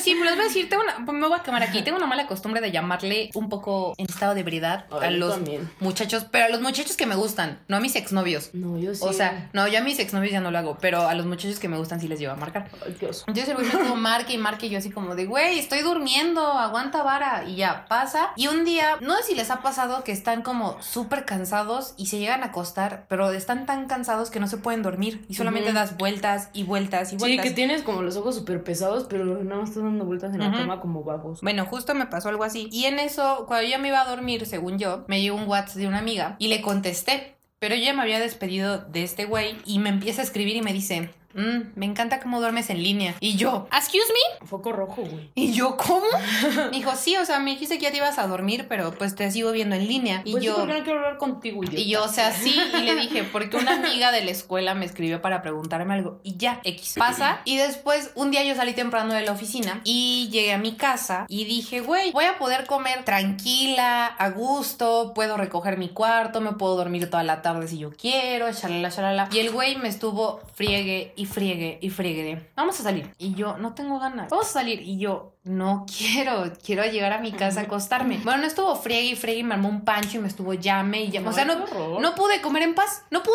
sí, 0.00 0.14
pero 0.14 0.24
les 0.24 0.36
voy 0.36 0.44
a 0.44 0.48
decir, 0.48 0.70
tengo 0.70 0.82
una, 0.82 1.12
me 1.12 1.28
voy 1.28 1.38
a 1.38 1.42
quemar 1.42 1.62
aquí. 1.62 1.82
Tengo 1.92 1.98
una 1.98 2.06
mala 2.06 2.26
costumbre 2.26 2.60
de 2.60 2.70
llamarle 2.70 3.30
un 3.34 3.48
poco 3.48 3.94
en 3.98 4.06
estado 4.08 4.34
de 4.34 4.40
ebriedad 4.40 4.86
a 4.90 5.10
los 5.10 5.34
también. 5.34 5.70
muchachos, 5.80 6.26
pero 6.30 6.46
a 6.46 6.48
los 6.48 6.60
muchachos 6.60 6.96
que 6.96 7.06
me 7.06 7.16
gustan, 7.16 7.60
no 7.68 7.76
a 7.76 7.80
mis 7.80 7.96
exnovios. 7.96 8.50
No, 8.62 8.78
yo 8.78 8.94
sí. 8.94 9.00
O 9.04 9.12
sea, 9.12 9.50
no, 9.52 9.66
yo 9.66 9.78
a 9.78 9.82
mis 9.82 9.98
exnovios 9.98 10.32
ya 10.32 10.40
no 10.40 10.50
lo 10.50 10.58
hago, 10.58 10.78
pero 10.80 11.08
a 11.08 11.14
los 11.14 11.26
muchachos 11.26 11.58
que 11.58 11.68
me 11.68 11.76
gustan 11.76 12.00
sí 12.00 12.06
les 12.08 12.18
llevo 12.20 12.32
a 12.32 12.36
marcar. 12.36 12.70
Ay, 12.86 12.96
oso. 13.08 13.24
Entonces 13.26 13.48
el 13.48 13.54
güey 13.56 13.66
me 13.66 13.72
estuvo 13.72 13.96
marque 13.96 14.32
y 14.34 14.38
marque 14.38 14.66
y 14.66 14.70
yo 14.70 14.78
así 14.78 14.90
como 14.90 15.14
de, 15.16 15.26
güey, 15.26 15.58
estoy 15.58 15.80
durmiendo, 15.80 16.40
aguanta 16.46 17.02
vara. 17.02 17.44
Y 17.46 17.56
ya 17.56 17.86
pasa. 17.88 18.30
Y 18.36 18.46
un 18.46 18.64
día, 18.64 18.96
no 19.00 19.16
sé 19.16 19.22
si 19.24 19.34
les 19.34 19.50
ha 19.50 19.62
pasado 19.62 20.04
que 20.04 20.12
están 20.12 20.42
como 20.42 20.80
súper 20.80 21.24
cansados 21.24 21.94
y 21.96 22.06
se 22.06 22.18
llegan 22.18 22.42
a 22.42 22.46
acostar, 22.46 23.06
pero 23.08 23.30
están 23.32 23.66
tan 23.66 23.86
cansados 23.88 24.30
que 24.30 24.38
no 24.40 24.46
se 24.46 24.58
pueden 24.58 24.82
dormir 24.82 25.24
y 25.28 25.34
solamente 25.34 25.72
das 25.72 25.96
vueltas 25.96 26.50
y 26.52 26.62
vueltas 26.64 27.08
y 27.08 27.16
Sí, 27.16 27.16
vueltas. 27.16 27.44
que 27.46 27.50
tienes 27.52 27.82
como 27.82 28.02
los 28.02 28.16
ojos 28.16 28.34
súper 28.36 28.62
pesados, 28.62 29.06
pero 29.08 29.24
nada 29.24 29.60
más 29.60 29.70
estás 29.70 29.82
dando 29.82 30.04
vueltas 30.04 30.32
en 30.34 30.40
la 30.40 30.48
Ujú. 30.48 30.58
cama 30.58 30.80
como 30.80 31.02
vagos. 31.02 31.40
Bueno, 31.42 31.66
justo 31.66 31.94
me 31.94 32.06
pasó 32.06 32.28
algo 32.28 32.44
así. 32.44 32.68
Y 32.70 32.84
en 32.84 32.98
eso, 32.98 33.44
cuando 33.48 33.68
yo 33.68 33.78
me 33.78 33.88
iba 33.88 34.00
a 34.00 34.04
dormir, 34.04 34.46
según 34.46 34.78
yo, 34.78 35.04
me 35.08 35.20
llegó 35.20 35.36
un 35.36 35.48
WhatsApp 35.48 35.76
de 35.76 35.88
una 35.88 35.98
amiga 35.98 36.36
y 36.38 36.48
le 36.48 36.62
contesté. 36.62 37.36
Pero 37.62 37.76
yo 37.76 37.84
ya 37.84 37.92
me 37.92 38.02
había 38.02 38.18
despedido 38.18 38.78
de 38.78 39.04
este 39.04 39.24
güey 39.24 39.56
y 39.64 39.78
me 39.78 39.88
empieza 39.88 40.20
a 40.20 40.24
escribir 40.24 40.56
y 40.56 40.62
me 40.62 40.72
dice, 40.72 41.10
"Mm, 41.34 41.72
me 41.76 41.86
encanta 41.86 42.20
cómo 42.20 42.40
duermes 42.40 42.70
en 42.70 42.82
línea. 42.82 43.14
Y 43.20 43.36
yo, 43.36 43.68
¿excuse 43.72 44.12
me? 44.12 44.46
Foco 44.46 44.72
rojo, 44.72 45.02
güey. 45.02 45.30
Y 45.34 45.52
yo, 45.52 45.76
¿cómo? 45.76 46.06
Me 46.70 46.78
dijo, 46.78 46.94
sí, 46.96 47.16
o 47.16 47.24
sea, 47.24 47.38
me 47.38 47.52
dijiste 47.52 47.78
que 47.78 47.84
ya 47.84 47.90
te 47.90 47.98
ibas 47.98 48.18
a 48.18 48.26
dormir, 48.26 48.66
pero 48.68 48.92
pues 48.92 49.14
te 49.14 49.30
sigo 49.30 49.52
viendo 49.52 49.76
en 49.76 49.86
línea. 49.86 50.22
Y 50.24 50.32
pues 50.32 50.44
yo... 50.44 50.56
sí, 50.56 50.66
no 50.66 50.74
quiero 50.82 50.98
hablar 50.98 51.18
contigo. 51.18 51.62
Y 51.70 51.88
yo, 51.88 52.04
o 52.04 52.08
sea, 52.08 52.32
sí, 52.32 52.58
y 52.74 52.82
le 52.82 52.94
dije, 52.96 53.24
porque 53.24 53.56
una 53.56 53.74
amiga 53.84 54.12
de 54.12 54.24
la 54.24 54.30
escuela 54.30 54.74
me 54.74 54.84
escribió 54.84 55.20
para 55.20 55.42
preguntarme 55.42 55.94
algo 55.94 56.20
y 56.22 56.36
ya, 56.36 56.60
X 56.64 56.94
pasa. 56.98 57.40
Y 57.44 57.56
después, 57.56 58.10
un 58.14 58.30
día 58.30 58.44
yo 58.44 58.54
salí 58.54 58.72
temprano 58.72 59.14
de 59.14 59.22
la 59.22 59.32
oficina 59.32 59.80
y 59.84 60.28
llegué 60.30 60.52
a 60.52 60.58
mi 60.58 60.76
casa 60.76 61.26
y 61.28 61.44
dije, 61.44 61.80
güey, 61.80 62.12
voy 62.12 62.24
a 62.24 62.38
poder 62.38 62.66
comer 62.66 63.04
tranquila, 63.04 64.06
a 64.06 64.30
gusto, 64.30 65.12
puedo 65.14 65.36
recoger 65.36 65.78
mi 65.78 65.88
cuarto, 65.88 66.40
me 66.40 66.52
puedo 66.52 66.76
dormir 66.76 67.10
toda 67.10 67.22
la 67.22 67.42
tarde 67.42 67.68
si 67.68 67.78
yo 67.78 67.90
quiero, 67.92 68.50
shalala, 68.52 68.88
shalala. 68.90 69.28
Y 69.32 69.38
el 69.38 69.50
güey 69.50 69.76
me 69.76 69.88
estuvo 69.88 70.40
friegue 70.54 71.12
y 71.16 71.21
friegue 71.26 71.78
y 71.80 71.90
friegue 71.90 72.50
vamos 72.56 72.78
a 72.80 72.82
salir. 72.82 73.10
Y 73.18 73.34
yo, 73.34 73.56
no 73.58 73.74
tengo 73.74 73.98
ganas, 73.98 74.30
vamos 74.30 74.46
a 74.46 74.52
salir. 74.52 74.80
Y 74.80 74.98
yo, 74.98 75.36
no 75.44 75.86
quiero, 75.86 76.52
quiero 76.64 76.84
llegar 76.84 77.12
a 77.12 77.20
mi 77.20 77.32
casa 77.32 77.60
a 77.60 77.64
acostarme. 77.64 78.20
Bueno, 78.24 78.42
no 78.42 78.46
estuvo 78.46 78.74
friegue 78.76 79.08
y 79.08 79.16
friegue 79.16 79.40
y 79.40 79.44
me 79.44 79.54
armó 79.54 79.68
un 79.68 79.84
pancho 79.84 80.18
y 80.18 80.20
me 80.20 80.28
estuvo 80.28 80.54
llame 80.54 81.02
y 81.02 81.10
llame. 81.10 81.28
O 81.28 81.32
sea, 81.32 81.44
no, 81.44 81.66
no 81.98 82.14
pude 82.14 82.40
comer 82.40 82.62
en 82.62 82.74
paz, 82.74 83.04
no 83.10 83.22
pude. 83.22 83.32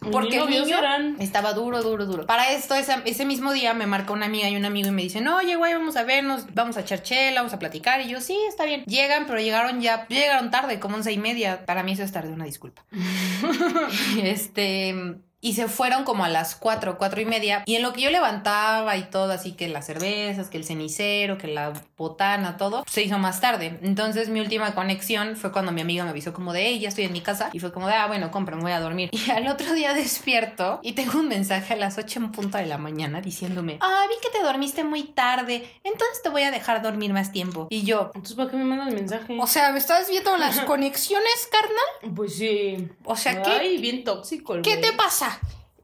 Porque 0.00 0.38
el 0.38 0.48
niño 0.48 0.78
estaba 1.18 1.52
duro, 1.52 1.82
duro, 1.82 2.06
duro. 2.06 2.26
Para 2.26 2.52
esto, 2.52 2.74
ese, 2.74 2.94
ese 3.04 3.26
mismo 3.26 3.52
día 3.52 3.74
me 3.74 3.86
marca 3.86 4.14
una 4.14 4.26
amiga 4.26 4.48
y 4.48 4.56
un 4.56 4.64
amigo 4.64 4.88
y 4.88 4.92
me 4.92 5.02
dicen, 5.02 5.28
oye, 5.28 5.56
güey, 5.56 5.74
vamos 5.74 5.96
a 5.96 6.04
vernos, 6.04 6.46
vamos 6.54 6.78
a 6.78 6.80
echar 6.80 7.02
chela, 7.02 7.40
vamos 7.40 7.52
a 7.52 7.58
platicar. 7.58 8.00
Y 8.00 8.08
yo, 8.08 8.20
sí, 8.22 8.38
está 8.48 8.64
bien. 8.64 8.82
Llegan, 8.86 9.26
pero 9.26 9.40
llegaron 9.40 9.82
ya, 9.82 10.06
llegaron 10.08 10.50
tarde, 10.50 10.80
como 10.80 10.96
once 10.96 11.12
y 11.12 11.18
media. 11.18 11.66
Para 11.66 11.82
mí 11.82 11.92
eso 11.92 12.02
es 12.02 12.12
tarde, 12.12 12.32
una 12.32 12.46
disculpa. 12.46 12.82
este... 14.22 15.20
Y 15.42 15.54
se 15.54 15.68
fueron 15.68 16.04
como 16.04 16.24
a 16.24 16.28
las 16.28 16.54
cuatro, 16.54 16.98
cuatro 16.98 17.20
y 17.20 17.24
media. 17.24 17.62
Y 17.66 17.76
en 17.76 17.82
lo 17.82 17.92
que 17.92 18.02
yo 18.02 18.10
levantaba 18.10 18.96
y 18.96 19.04
todo, 19.04 19.32
así 19.32 19.52
que 19.52 19.68
las 19.68 19.86
cervezas, 19.86 20.48
que 20.48 20.58
el 20.58 20.64
cenicero, 20.64 21.38
que 21.38 21.46
la 21.46 21.72
botana, 21.96 22.56
todo, 22.56 22.84
se 22.86 23.02
hizo 23.02 23.18
más 23.18 23.40
tarde. 23.40 23.78
Entonces 23.82 24.28
mi 24.28 24.40
última 24.40 24.74
conexión 24.74 25.36
fue 25.36 25.50
cuando 25.52 25.72
mi 25.72 25.80
amiga 25.80 26.04
me 26.04 26.10
avisó 26.10 26.32
como 26.32 26.52
de, 26.52 26.66
hey, 26.66 26.80
ya 26.80 26.88
estoy 26.88 27.04
en 27.04 27.12
mi 27.12 27.22
casa. 27.22 27.50
Y 27.52 27.60
fue 27.60 27.72
como 27.72 27.86
de, 27.86 27.94
ah, 27.94 28.06
bueno, 28.06 28.30
compra, 28.30 28.56
me 28.56 28.62
voy 28.62 28.72
a 28.72 28.80
dormir. 28.80 29.10
Y 29.20 29.30
al 29.30 29.46
otro 29.48 29.74
día 29.74 29.92
despierto 29.94 30.80
y 30.82 30.92
tengo 30.92 31.18
un 31.18 31.28
mensaje 31.28 31.74
a 31.74 31.76
las 31.76 31.98
ocho 31.98 32.20
en 32.20 32.32
punto 32.32 32.58
de 32.58 32.66
la 32.66 32.78
mañana 32.78 33.20
diciéndome, 33.20 33.78
ah, 33.80 34.04
vi 34.08 34.14
que 34.22 34.36
te 34.36 34.42
dormiste 34.42 34.82
muy 34.82 35.04
tarde, 35.04 35.70
entonces 35.84 36.22
te 36.22 36.28
voy 36.30 36.42
a 36.42 36.50
dejar 36.50 36.82
dormir 36.82 37.12
más 37.12 37.32
tiempo. 37.32 37.66
Y 37.70 37.82
yo, 37.82 38.10
Entonces, 38.14 38.36
¿para 38.36 38.50
qué 38.50 38.56
me 38.56 38.64
mandas 38.64 38.92
mensaje? 38.92 39.38
o 39.40 39.46
sea, 39.46 39.72
¿me 39.72 39.78
estás 39.78 40.08
viendo 40.08 40.36
las 40.36 40.60
conexiones, 40.66 41.48
carnal? 41.50 42.14
pues 42.14 42.36
sí. 42.36 42.88
O 43.04 43.16
sea, 43.16 43.42
¿qué, 43.42 43.50
Ay, 43.50 43.78
bien 43.78 44.04
tóxico 44.04 44.54
el 44.54 44.62
¿Qué 44.62 44.76
te 44.78 44.92
pasa? 44.92 45.29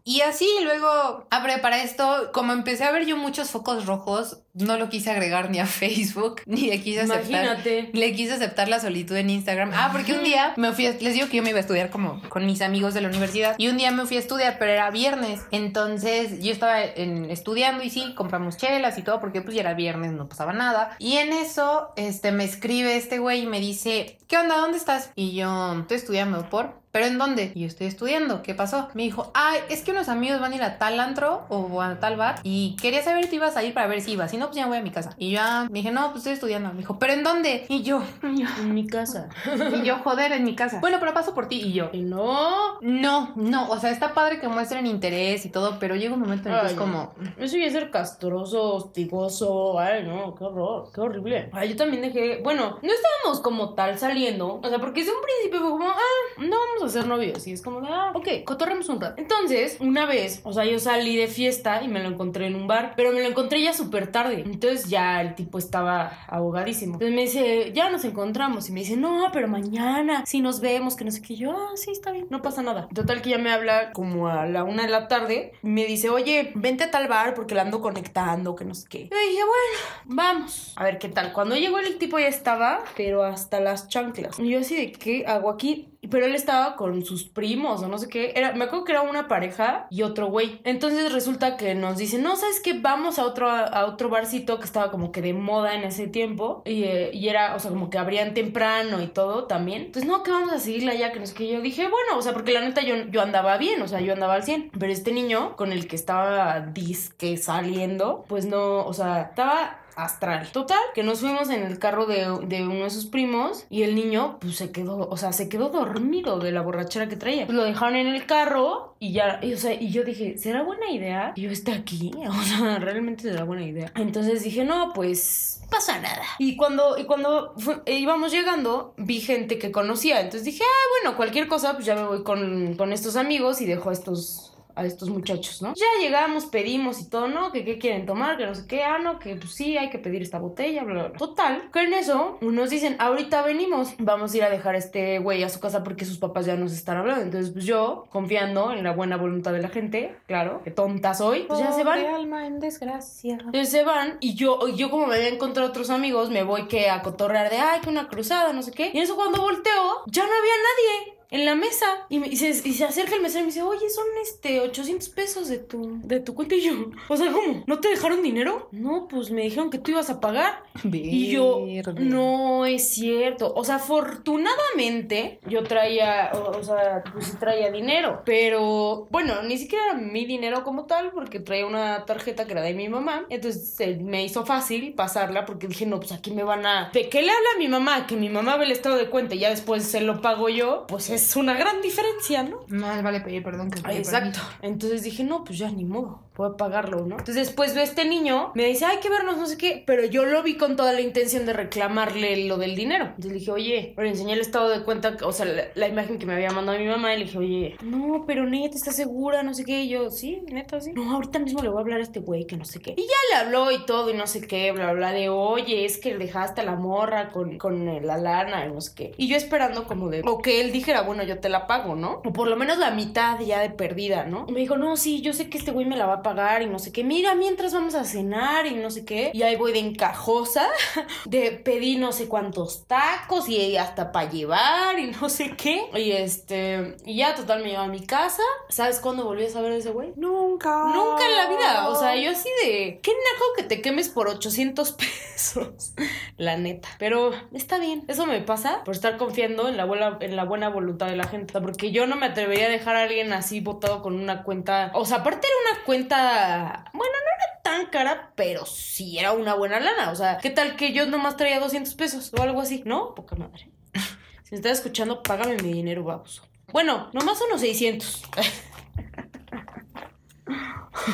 Y 0.09 0.21
así 0.21 0.49
luego, 0.63 1.27
abre 1.33 1.59
para 1.59 1.83
esto, 1.83 2.31
como 2.33 2.53
empecé 2.53 2.85
a 2.85 2.93
ver 2.93 3.07
yo 3.07 3.17
muchos 3.17 3.51
focos 3.51 3.87
rojos, 3.87 4.39
no 4.55 4.79
lo 4.79 4.89
quise 4.89 5.11
agregar 5.11 5.51
ni 5.51 5.59
a 5.59 5.67
Facebook, 5.81 6.43
ni 6.47 6.69
le 6.69 6.81
quise 6.81 7.01
aceptar. 7.01 7.25
Imagínate. 7.29 7.91
Le 7.93 8.13
quise 8.15 8.35
aceptar 8.35 8.69
la 8.69 8.79
solitud 8.79 9.17
en 9.17 9.31
Instagram. 9.31 9.73
Ah, 9.75 9.89
porque 9.91 10.13
un 10.13 10.23
día 10.23 10.55
me 10.57 10.71
fui, 10.73 10.87
a- 10.87 10.93
les 10.93 11.15
digo 11.15 11.29
que 11.29 11.39
yo 11.39 11.43
me 11.43 11.51
iba 11.51 11.59
a 11.59 11.63
estudiar 11.63 11.91
como 11.91 12.23
con 12.29 12.47
mis 12.47 12.63
amigos 12.63 12.95
de 12.95 13.01
la 13.01 13.09
universidad. 13.09 13.57
Y 13.59 13.67
un 13.67 13.79
día 13.79 13.91
me 13.91 14.07
fui 14.07 14.17
a 14.17 14.21
estudiar, 14.21 14.59
pero 14.61 14.71
era 14.71 14.93
viernes. 14.93 15.41
Entonces 15.51 16.41
yo 16.41 16.53
estaba 16.53 16.85
en- 16.85 17.29
estudiando 17.29 17.83
y 17.83 17.91
sí, 17.91 18.15
compramos 18.15 18.57
chelas 18.57 18.97
y 18.99 19.03
todo, 19.03 19.19
porque 19.19 19.43
pues 19.43 19.57
ya 19.57 19.63
era 19.63 19.75
viernes, 19.75 20.13
no 20.13 20.29
pasaba 20.29 20.53
nada. 20.53 20.95
Y 21.01 21.17
en 21.17 21.33
eso, 21.33 21.93
este, 21.97 22.31
me 22.31 22.45
escribe 22.45 22.97
este 22.97 23.19
güey 23.19 23.43
y 23.43 23.47
me 23.47 23.59
dice, 23.59 24.19
¿qué 24.29 24.39
onda? 24.39 24.57
¿Dónde 24.59 24.79
estás? 24.79 25.11
Y 25.17 25.35
yo, 25.35 25.81
estoy 25.81 25.97
estudiando 25.97 26.49
por... 26.49 26.86
¿Pero 26.97 27.09
en 27.09 27.19
dónde? 27.19 27.53
Y 27.55 27.61
yo 27.61 27.67
estoy 27.67 27.89
estudiando. 27.89 28.41
¿Qué 28.43 28.55
pasó? 28.55 28.89
Me 28.95 29.03
dijo, 29.03 29.31
ay, 29.35 29.59
es 29.69 29.83
que 29.83 29.91
unos 29.91 30.09
amigos 30.09 30.41
van 30.41 30.53
a 30.53 30.57
ir 30.57 30.63
a 30.63 30.79
tal 30.79 30.99
antro 30.99 31.45
o 31.51 31.83
a 31.83 32.01
tal 32.01 32.17
bar 32.17 32.37
y 32.43 32.75
quería 32.81 33.03
saber 33.03 33.27
si 33.27 33.37
ibas 33.37 33.55
a 33.59 33.63
ir 33.63 33.75
para 33.75 33.87
ver 33.87 34.01
si 34.01 34.13
ibas. 34.13 34.31
Si 34.31 34.39
no, 34.39 34.47
pues 34.47 34.57
ya 34.57 34.67
voy 34.67 34.79
a 34.79 34.83
mi 34.83 34.91
casa. 34.91 35.11
Y 35.19 35.33
yo 35.33 35.41
ah, 35.43 35.67
me 35.71 35.81
dije, 35.81 35.91
no, 35.91 36.07
pues 36.07 36.21
estoy 36.21 36.33
estudiando. 36.33 36.71
Me 36.71 36.79
dijo, 36.79 36.99
¿pero 36.99 37.13
en 37.13 37.23
dónde? 37.23 37.67
Y 37.69 37.83
yo, 37.83 38.03
En 38.23 38.73
mi 38.73 38.87
casa. 38.87 39.29
y 39.75 39.83
yo, 39.85 39.99
joder, 39.99 40.33
en 40.33 40.45
mi 40.45 40.57
casa. 40.57 40.81
Bueno, 40.81 40.97
pero 40.99 41.13
paso 41.13 41.35
por 41.35 41.49
ti. 41.49 41.61
Y 41.61 41.75
yo, 41.75 41.91
Y 41.93 42.01
no. 42.01 42.81
no, 42.81 43.33
no, 43.37 43.69
o 43.69 43.79
sea, 43.79 43.91
está 43.91 44.15
padre 44.15 44.41
que 44.41 44.49
muestren 44.49 44.87
interés 44.87 45.45
y 45.45 45.51
todo, 45.51 45.79
pero 45.79 45.97
llega 45.97 46.15
un 46.15 46.21
momento 46.21 46.49
en 46.49 46.55
el 46.55 46.61
que 46.63 46.67
Ay, 46.69 46.73
es 46.73 46.79
como, 46.79 47.13
Eso 47.37 47.59
ya 47.59 47.67
es 47.67 47.75
ser 47.75 47.91
castroso, 47.91 48.73
hostigoso. 48.77 49.79
Ay, 49.79 50.03
no, 50.03 50.35
qué 50.35 50.45
horror, 50.45 50.89
qué 50.95 51.01
horrible. 51.03 51.51
Ay, 51.53 51.69
yo 51.69 51.77
también 51.77 52.01
dejé. 52.01 52.41
Bueno, 52.43 52.79
no 52.81 52.91
estábamos 52.91 53.43
como 53.43 53.75
tal 53.75 53.99
saliendo. 53.99 54.61
O 54.63 54.67
sea, 54.67 54.79
porque 54.79 55.01
desde 55.01 55.15
un 55.15 55.23
principio 55.23 55.61
fue 55.61 55.71
como, 55.71 55.91
ah, 55.91 55.97
no 56.39 56.57
vamos 56.57 56.83
a 56.83 56.86
ser 56.89 57.07
novios. 57.07 57.47
Y 57.47 57.53
es 57.53 57.63
como, 57.63 57.81
ah, 57.87 58.13
ok, 58.15 58.29
cotorremos 58.45 58.89
un 58.89 59.01
rato. 59.01 59.21
Entonces, 59.21 59.79
una 59.81 60.07
vez, 60.07 60.41
o 60.45 60.53
sea, 60.53 60.65
yo 60.65 60.79
salí 60.79 61.17
de 61.17 61.29
fiesta 61.29 61.83
y 61.83 61.89
me 61.89 62.03
lo 62.03 62.09
encontré 62.09 62.47
en 62.47 62.57
un 62.57 62.67
bar, 62.67 62.95
pero 62.97 63.13
me 63.13 63.21
lo 63.23 63.29
encontré 63.29 63.63
ya 63.63 63.73
súper 63.73 64.11
tarde. 64.13 64.43
Entonces 64.47 64.89
ya 64.89 65.21
el 65.21 65.35
tipo 65.35 65.59
estaba 65.59 66.13
ahogadísimo. 66.29 66.95
Entonces 66.95 67.15
me 67.15 67.23
dice, 67.23 67.73
ya 67.73 67.91
nos 67.91 68.05
encontramos. 68.05 68.69
Y 68.69 68.73
me 68.73 68.81
dice, 68.81 68.97
no, 68.97 69.31
pero 69.33 69.49
mañana, 69.49 70.25
si 70.27 70.41
nos 70.41 70.61
vemos, 70.61 70.97
que 70.97 71.05
no 71.05 71.11
sé 71.11 71.23
qué. 71.23 71.37
Yo, 71.37 71.53
ah, 71.53 71.73
sí, 71.77 71.91
está 71.91 72.13
bien, 72.13 72.27
no 72.31 72.43
pasa 72.43 72.63
nada. 72.63 72.89
Total 72.95 73.23
que 73.23 73.31
ya 73.31 73.39
me 73.39 73.53
habla 73.53 73.93
como 73.93 74.29
a 74.29 74.47
la 74.47 74.65
una 74.65 74.85
de 74.85 74.89
la 74.89 75.09
tarde. 75.09 75.53
y 75.63 75.67
Me 75.67 75.87
dice, 75.87 76.11
oye, 76.11 76.53
vente 76.55 76.85
a 76.85 76.91
tal 76.91 77.09
bar 77.09 77.35
porque 77.35 77.55
la 77.55 77.63
ando 77.63 77.81
conectando, 77.81 78.55
que 78.55 78.65
no 78.65 78.75
sé 78.75 78.87
qué. 78.89 79.09
Yo 79.11 79.17
dije, 79.19 79.43
bueno, 79.43 79.79
vamos. 80.05 80.73
A 80.77 80.85
ver 80.85 80.99
qué 80.99 81.09
tal. 81.09 81.33
Cuando 81.33 81.57
llegó 81.57 81.79
el 81.79 81.99
tipo 81.99 82.19
ya 82.19 82.29
estaba, 82.29 82.83
pero 82.97 83.25
hasta 83.25 83.61
las 83.61 83.89
chanclas. 83.89 84.39
Y 84.39 84.49
yo 84.49 84.61
así 84.61 84.77
de, 84.77 84.93
¿qué 84.93 85.25
hago 85.27 85.51
aquí? 85.51 85.96
Pero 86.11 86.27
él 86.27 86.35
estaba 86.35 86.77
con 86.77 87.05
sus 87.05 87.25
primos 87.25 87.83
o 87.83 87.89
no 87.89 87.99
sé 87.99 88.09
qué. 88.09 88.33
Era, 88.35 88.53
me 88.53 88.65
acuerdo 88.65 88.85
que 88.85 88.93
era 88.93 89.03
una 89.03 89.29
pareja 89.29 89.87
y 89.91 90.03
otro 90.03 90.29
güey. 90.29 90.61
Entonces 90.65 91.13
resulta 91.13 91.57
que 91.57 91.75
nos 91.75 91.97
dice, 91.97 92.19
no, 92.19 92.37
¿sabes 92.37 92.61
qué? 92.61 92.79
Vamos 92.79 93.19
a 93.19 93.25
otro, 93.25 93.49
a 93.51 93.87
otro 93.87 94.09
barcito 94.09 94.59
que 94.59 94.65
estaba 94.65 94.91
como 94.91 95.13
que 95.13 95.23
de 95.23 95.33
moda 95.33 95.75
en 95.75 95.85
ese 95.85 96.07
tiempo. 96.07 96.63
Y, 96.65 96.85
eh, 96.85 97.11
y 97.13 97.29
era, 97.29 97.55
o 97.55 97.59
sea, 97.59 97.71
como 97.71 97.91
que 97.91 97.99
abrían 97.99 98.35
temprano 98.35 99.03
y 99.03 99.09
todo 99.09 99.45
también. 99.45 99.83
Entonces, 99.83 100.11
no, 100.11 100.23
que 100.23 100.31
vamos 100.31 100.53
a 100.53 100.59
seguirla 100.59 100.95
ya, 100.95 101.13
que 101.13 101.21
no 101.21 101.27
sé 101.27 101.35
qué. 101.35 101.49
Yo 101.49 101.61
dije, 101.61 101.83
bueno, 101.83 102.19
o 102.19 102.23
sea, 102.23 102.33
porque 102.33 102.53
la 102.53 102.61
neta 102.61 102.83
yo, 102.83 102.97
yo 103.11 103.23
andaba 103.23 103.57
bien, 103.59 103.81
o 103.83 103.89
sea, 103.89 104.01
yo 104.01 104.13
andaba 104.13 104.35
al 104.35 104.45
100. 104.45 104.73
Pero 104.79 104.93
este 104.93 105.13
niño 105.13 105.57
con 105.57 105.73
el 105.73 105.89
que 105.89 105.97
estaba 105.97 106.61
disque 106.61 107.37
saliendo, 107.37 108.25
pues 108.29 108.47
no, 108.47 108.85
o 108.85 108.93
sea, 108.93 109.23
estaba 109.23 109.81
astral. 109.97 110.51
Total, 110.53 110.81
que 110.95 111.03
nos 111.03 111.21
fuimos 111.21 111.51
en 111.51 111.63
el 111.63 111.79
carro 111.79 112.07
de, 112.07 112.29
de 112.47 112.63
uno 112.63 112.85
de 112.85 112.91
sus 112.91 113.07
primos 113.07 113.67
y 113.71 113.83
el 113.83 113.95
niño, 113.95 114.39
pues 114.41 114.57
se 114.57 114.71
quedó, 114.71 115.09
o 115.09 115.17
sea, 115.17 115.33
se 115.33 115.49
quedó 115.49 115.71
dormido 115.71 116.39
de 116.39 116.53
la 116.53 116.61
borrachera 116.61 117.09
que 117.09 117.17
traía. 117.17 117.47
Pues 117.47 117.57
lo 117.57 117.65
dejaron 117.65 117.97
en 117.97 118.09
el 118.09 118.27
carro 118.27 118.95
y 119.01 119.13
ya, 119.13 119.41
y, 119.43 119.53
o 119.53 119.59
sea, 119.59 119.75
y 119.75 119.91
yo 119.91 120.05
dije, 120.05 120.39
¿será 120.39 120.63
buena 120.63 120.91
idea 120.91 121.33
yo 121.37 121.51
esté 121.51 121.73
aquí? 121.73 122.11
O 122.27 122.43
sea, 122.43 122.79
realmente 122.79 123.23
será 123.23 123.45
buena 123.45 123.65
idea. 123.65 123.91
Entonces 123.95 124.43
dije, 124.43 124.65
no, 124.65 124.93
pues 124.95 125.63
pasa 125.71 125.99
nada. 125.99 126.23
Y 126.39 126.57
cuando, 126.57 126.99
y 126.99 127.05
cuando 127.05 127.55
eh, 127.87 127.99
íbamos 127.99 128.31
llegando, 128.33 128.95
vi 128.97 129.21
gente 129.21 129.59
que 129.59 129.73
conocía. 129.73 130.21
Entonces 130.21 130.45
dije, 130.45 130.63
ah, 130.63 130.89
bueno, 131.03 131.17
cualquier 131.17 131.49
cosa, 131.49 131.75
pues 131.75 131.87
ya 131.87 131.95
me 131.95 132.05
voy 132.05 132.23
con, 132.23 132.75
con 132.77 132.93
estos 132.93 133.17
amigos 133.17 133.61
y 133.61 133.67
dejo 133.67 133.91
a 133.91 133.93
estos 133.93 134.53
a 134.77 134.85
estos 134.85 135.09
muchachos, 135.09 135.63
¿no? 135.63 135.75
Ya 135.75 135.87
llegamos, 136.01 136.47
pedimos 136.47 137.01
y 137.01 137.09
todo, 137.09 137.29
¿no? 137.29 137.51
Que 137.51 137.65
qué 137.65 137.79
quieren 137.79 138.07
tomar, 138.07 138.37
que 138.37 138.47
no 138.47 138.55
sé 138.55 138.67
qué, 138.67 138.85
ah, 138.85 138.99
no, 138.99 139.19
que 139.19 139.35
pues 139.35 139.53
sí, 139.55 139.77
hay 139.77 139.89
que 139.89 139.99
pedir 139.99 140.23
esta 140.23 140.39
botella, 140.39 140.85
bla, 140.85 140.95
bla, 140.95 141.09
bla. 141.09 141.19
Total, 141.19 141.71
que 141.73 141.81
en 141.83 141.95
eso 141.95 142.39
nos 142.43 142.71
dicen, 142.71 142.97
ahorita 142.99 143.43
venimos, 143.43 143.95
vamos 143.99 144.33
a 144.33 144.37
ir 144.37 144.45
a 144.45 144.51
dejar 144.51 144.75
a 144.75 144.79
este 144.79 145.19
güey 145.19 145.43
a 145.43 145.49
su 145.49 145.61
casa 145.61 145.83
porque 145.83 146.05
sus 146.05 146.19
papás 146.19 146.45
ya 146.45 146.57
nos 146.57 146.73
están 146.73 146.99
hablando. 146.99 147.23
Entonces, 147.23 147.53
pues 147.53 147.65
yo, 147.65 148.07
confiando 148.11 148.73
en 148.73 148.85
la 148.85 148.93
buena 148.93 149.17
voluntad 149.17 149.53
de 149.53 149.63
la 149.63 149.71
gente, 149.71 150.15
claro, 150.27 150.61
que 150.63 150.71
tonta 150.71 151.15
soy, 151.15 151.45
pues 151.45 151.59
ya 151.59 151.73
se 151.73 151.83
van. 151.83 152.01
Pobre 152.01 152.15
alma 152.15 152.47
en 152.47 152.61
desgracia. 152.61 153.39
Entonces 153.41 153.71
se 153.71 153.83
van 153.83 154.19
y 154.21 154.35
yo, 154.35 154.69
yo 154.69 154.91
como 154.91 155.07
me 155.07 155.15
había 155.15 155.29
encontrado 155.29 155.71
otros 155.71 155.89
amigos, 155.89 156.29
me 156.31 156.43
voy 156.43 156.69
que 156.69 156.91
a 156.91 157.01
cotorrear 157.01 157.51
de, 157.51 157.57
ay, 157.57 157.81
que 157.81 157.89
una 157.89 158.09
cruzada, 158.09 158.53
no 158.53 158.63
sé 158.63 158.73
qué. 158.73 158.91
Y 158.93 158.99
en 158.99 159.05
eso 159.05 159.17
cuando 159.17 159.41
volteo, 159.41 160.03
ya 160.07 160.27
no 160.27 160.33
había 160.33 160.55
nadie 160.55 161.16
en 161.31 161.45
la 161.45 161.55
mesa. 161.55 161.87
Y, 162.09 162.19
me- 162.19 162.29
y 162.29 162.37
se, 162.37 162.49
y 162.51 162.73
se 162.75 162.85
acerca 162.85 163.15
el 163.15 163.23
mesero 163.23 163.41
y 163.41 163.43
me 163.45 163.53
dice, 163.53 163.63
oye, 163.63 163.89
son 163.91 164.05
este 164.23 164.61
800 164.61 165.09
pesos 165.11 165.49
de 165.49 165.59
tu, 165.59 165.99
de 166.03 166.21
tu 166.21 166.35
cuenta. 166.35 166.55
Y 166.55 166.63
yo, 166.63 166.73
o 167.09 167.17
sea, 167.17 167.33
¿cómo? 167.33 167.65
¿No 167.67 167.81
te 167.81 167.89
dejaron 167.89 168.23
dinero? 168.23 168.69
No, 168.73 169.09
pues 169.09 169.31
me 169.31 169.43
dijeron 169.43 169.71
que 169.71 169.79
tú 169.79 169.91
ibas 169.93 170.11
a 170.11 170.21
pagar. 170.21 170.63
Y 170.93 171.29
yo, 171.31 171.65
no 171.99 172.67
es 172.67 172.89
cierto. 172.91 173.53
O 173.55 173.65
sea, 173.65 173.77
afortunadamente 173.77 175.41
yo 175.49 175.63
traía, 175.65 176.31
o, 176.35 176.59
o 176.59 176.63
sea, 176.63 177.03
pues 177.13 177.27
sí 177.27 177.37
traía 177.39 177.71
dinero. 177.71 178.23
Pero, 178.25 179.07
bueno, 179.11 179.43
ni 179.43 179.59
siquiera 179.59 179.87
era 179.87 179.95
mi 179.95 180.25
dinero 180.27 180.63
como 180.65 180.85
tal, 180.87 181.11
porque 181.13 181.41
traía 181.41 181.67
una 181.67 182.05
tarjeta 182.05 182.47
que 182.47 182.53
era 182.53 182.63
de 182.63 182.75
mi 182.75 182.89
mamá. 182.89 183.27
Entonces 183.31 183.71
se 183.75 183.97
me 183.97 184.25
hizo 184.25 184.45
fácil 184.47 184.95
pasarla 184.95 185.45
porque 185.45 185.69
dije, 185.69 185.87
no, 185.87 185.99
pues 185.99 186.13
aquí 186.13 186.31
me 186.31 186.43
van 186.45 186.67
a. 186.67 186.91
¿De 186.93 187.09
qué 187.09 187.23
le 187.23 187.31
habla 187.31 187.49
a 187.55 187.59
mi 187.59 187.69
mamá? 187.69 188.07
Que 188.07 188.17
mi 188.17 188.29
mamá 188.29 188.57
ve 188.57 188.67
el 188.67 188.73
estado 188.73 188.97
de 188.97 189.09
cuenta 189.11 189.35
y 189.35 189.39
ya 189.41 189.51
después 189.51 189.85
se 189.85 190.01
lo 190.01 190.21
pago 190.21 190.49
yo. 190.49 190.87
Pues 190.89 191.11
es 191.17 191.37
una 191.37 191.55
gran 191.55 191.83
diferencia, 191.83 192.43
¿no? 192.43 192.61
Más 192.69 193.03
vale 193.03 193.21
pedir 193.21 193.43
perdón 193.43 193.71
que 193.71 193.83
pedir 193.83 193.99
Exacto. 193.99 194.41
Entonces 194.63 195.03
dije, 195.03 195.25
no, 195.25 195.45
pues 195.45 195.59
ya 195.59 195.71
ni 195.71 195.85
modo, 195.85 196.23
puedo 196.35 196.57
pagarlo, 196.57 197.07
¿no? 197.07 197.19
Entonces 197.19 197.47
después 197.47 197.75
ve 197.75 197.81
a 197.81 197.85
este 197.85 198.05
niño, 198.05 198.53
me 198.55 198.67
dice, 198.67 198.85
hay 198.85 198.99
que 198.99 199.11
vernos, 199.11 199.37
no 199.37 199.47
sé 199.47 199.57
qué, 199.57 199.83
pero 199.87 200.05
yo 200.05 200.25
lo 200.25 200.43
vi 200.43 200.57
con 200.57 200.77
toda 200.77 200.93
la 200.93 201.01
intención 201.01 201.47
de 201.47 201.53
reclamarle 201.53 202.47
lo 202.47 202.59
del 202.59 202.77
dinero. 202.77 203.07
Entonces 203.07 203.33
le 203.33 203.39
dije, 203.39 203.51
oye, 203.51 203.95
le 203.97 204.09
enseñé 204.09 204.35
el 204.35 204.41
estado 204.41 204.69
de 204.69 204.85
cuenta, 204.85 205.17
o 205.23 205.33
sea, 205.33 205.47
la, 205.47 205.65
la 205.75 205.89
imagen 205.89 206.19
que 206.19 206.27
me 206.27 206.35
había 206.35 206.51
mandado 206.51 206.79
mi 206.79 206.87
mamá 206.87 207.15
y 207.15 207.19
le 207.19 207.25
dije, 207.25 207.39
oye, 207.39 207.77
no, 207.83 208.25
pero 208.27 208.47
neta, 208.47 208.77
¿estás 208.77 208.97
segura? 208.97 209.43
No 209.43 209.55
sé 209.55 209.65
qué. 209.65 209.83
Y 209.83 209.89
yo, 209.89 210.11
sí, 210.11 210.43
neta, 210.47 210.81
sí. 210.81 210.93
No, 210.93 211.13
ahorita 211.15 211.39
mismo 211.39 211.63
le 211.63 211.69
voy 211.69 211.79
a 211.79 211.81
hablar 211.81 212.01
a 212.01 212.03
este 212.03 212.21
güey 212.21 212.47
que 212.47 212.57
no 212.57 212.65
sé 212.65 212.81
qué. 212.81 212.95
Y 212.97 213.03
ya 213.03 213.17
le 213.31 213.37
habló 213.47 213.71
y 213.73 213.85
todo 213.87 214.11
y 214.11 214.15
no 214.15 214.27
sé 214.27 214.41
qué, 214.47 214.73
bla, 214.73 214.93
bla, 214.93 215.13
de, 215.13 215.29
oye, 215.29 215.85
es 215.85 215.99
que 215.99 216.17
dejaste 216.17 216.61
a 216.61 216.65
la 216.65 216.77
morra 216.77 217.31
con, 217.31 217.59
con 217.59 217.87
la 218.07 218.19
lana 218.19 218.67
y 218.67 218.73
no 218.73 218.81
sé 218.81 218.93
qué. 218.95 219.15
Y 219.17 219.29
yo 219.29 219.37
esperando 219.37 219.87
como 219.87 220.09
de, 220.09 220.23
o 220.25 220.39
que 220.39 220.61
él 220.61 220.73
dijera, 220.73 221.03
bueno, 221.07 221.23
yo 221.23 221.39
te 221.39 221.49
la 221.49 221.67
pago, 221.67 221.95
¿no? 221.95 222.21
O 222.25 222.33
por 222.33 222.49
lo 222.49 222.57
menos 222.57 222.79
la 222.79 222.91
mitad 222.91 223.39
ya 223.41 223.61
de 223.61 223.71
perdida, 223.71 224.25
¿no? 224.25 224.45
Y 224.49 224.53
me 224.53 224.61
dijo, 224.61 224.77
no, 224.77 224.97
sí, 224.97 225.23
yo 225.23 225.33
sé 225.33 225.49
que 225.49 225.59
este 225.59 225.71
güey 225.71 225.87
me 225.87 225.97
la 225.97 226.07
va 226.07 226.15
a 226.15 226.23
pagar 226.23 226.63
y 226.63 226.67
no 226.67 226.79
sé 226.79 226.93
qué. 226.93 227.05
Mira, 227.05 227.35
mientras 227.35 227.73
vamos 227.73 227.95
a 227.95 228.05
cenar 228.05 228.67
y 228.67 228.75
no 228.75 228.91
sé 228.91 229.05
qué. 229.05 229.31
Y 229.33 229.43
ahí 229.43 229.57
voy 229.57 229.73
de 229.73 229.79
encajosa, 229.79 230.67
de 231.25 231.53
pedí 231.53 231.97
no 231.97 232.13
sé 232.13 232.29
cuántos 232.29 232.87
tacos 232.87 233.49
y 233.49 233.77
hasta 233.77 234.13
para 234.13 234.31
llevar 234.31 234.99
y 234.99 235.11
no 235.13 235.29
sé 235.29 235.57
qué. 235.57 235.89
Y 235.95 236.13
este, 236.13 236.97
y 237.05 237.19
ya 237.19 237.35
total 237.35 237.63
me 237.63 237.71
lleva 237.71 237.85
a 237.85 237.89
mi 237.89 238.05
casa. 238.05 238.43
¿Sabes 238.69 239.01
cuándo 239.01 239.25
volví 239.25 239.45
a 239.45 239.51
saber 239.51 239.73
de 239.73 239.79
ese 239.79 239.91
güey? 239.91 240.13
Nunca. 240.17 240.93
Nunca 240.93 241.25
en 241.25 241.37
la 241.37 241.49
vida. 241.49 241.89
O 241.89 241.99
sea, 241.99 242.17
yo 242.17 242.31
así 242.31 242.49
de. 242.65 243.01
Qué 243.03 243.13
naco 243.13 243.45
que 243.57 243.63
te 243.63 243.81
quemes 243.83 244.09
por 244.09 244.29
800 244.29 244.93
pesos. 245.37 245.93
La 246.37 246.57
neta. 246.57 246.89
Pero 246.99 247.33
está 247.53 247.79
bien. 247.79 248.05
Eso 248.09 248.27
me 248.27 248.41
pasa 248.41 248.83
por 248.85 248.95
estar 248.95 249.17
confiando 249.17 249.69
en 249.69 249.77
la 249.77 249.85
buena, 249.85 250.19
en 250.21 250.37
la 250.37 250.45
buena 250.45 250.69
voluntad 250.69 250.96
de 251.05 251.17
la 251.17 251.29
gente. 251.29 251.53
O 251.53 251.53
sea, 251.53 251.61
Porque 251.61 251.93
yo 251.93 252.07
no 252.07 252.17
me 252.17 252.27
atrevería 252.27 252.67
a 252.67 252.71
dejar 252.71 252.97
a 252.97 253.03
alguien 253.03 253.33
así 253.35 253.61
botado 253.61 254.01
con 254.01 254.15
una 254.19 254.43
cuenta. 254.43 254.91
O 254.95 255.05
sea, 255.05 255.19
aparte 255.19 255.47
era 255.47 255.75
una 255.75 255.85
cuenta. 255.85 256.91
Bueno, 256.95 257.13
no 257.13 257.45
era 257.45 257.63
tan 257.63 257.91
cara, 257.91 258.33
pero 258.35 258.65
sí 258.65 259.19
era 259.19 259.33
una 259.33 259.55
buena 259.55 259.79
lana. 259.79 260.11
O 260.11 260.17
sea, 260.17 260.39
¿qué 260.39 260.49
tal 260.49 260.77
que 260.77 260.93
yo 260.95 261.07
nomás 261.07 261.37
traía 261.37 261.61
200 261.61 261.95
pesos 261.95 262.33
o 262.37 262.43
algo 262.43 262.63
así? 262.63 262.83
No, 262.87 263.15
poca 263.15 263.37
madre. 263.37 263.71
Si 264.45 264.53
me 264.53 264.59
estás 264.59 264.79
escuchando, 264.79 265.25
págame 265.25 265.57
mi 265.57 265.73
dinero, 265.73 266.05
baboso. 266.05 266.47
Bueno, 266.73 267.11
nomás 267.13 267.41
unos 267.43 267.61
600. 267.61 268.23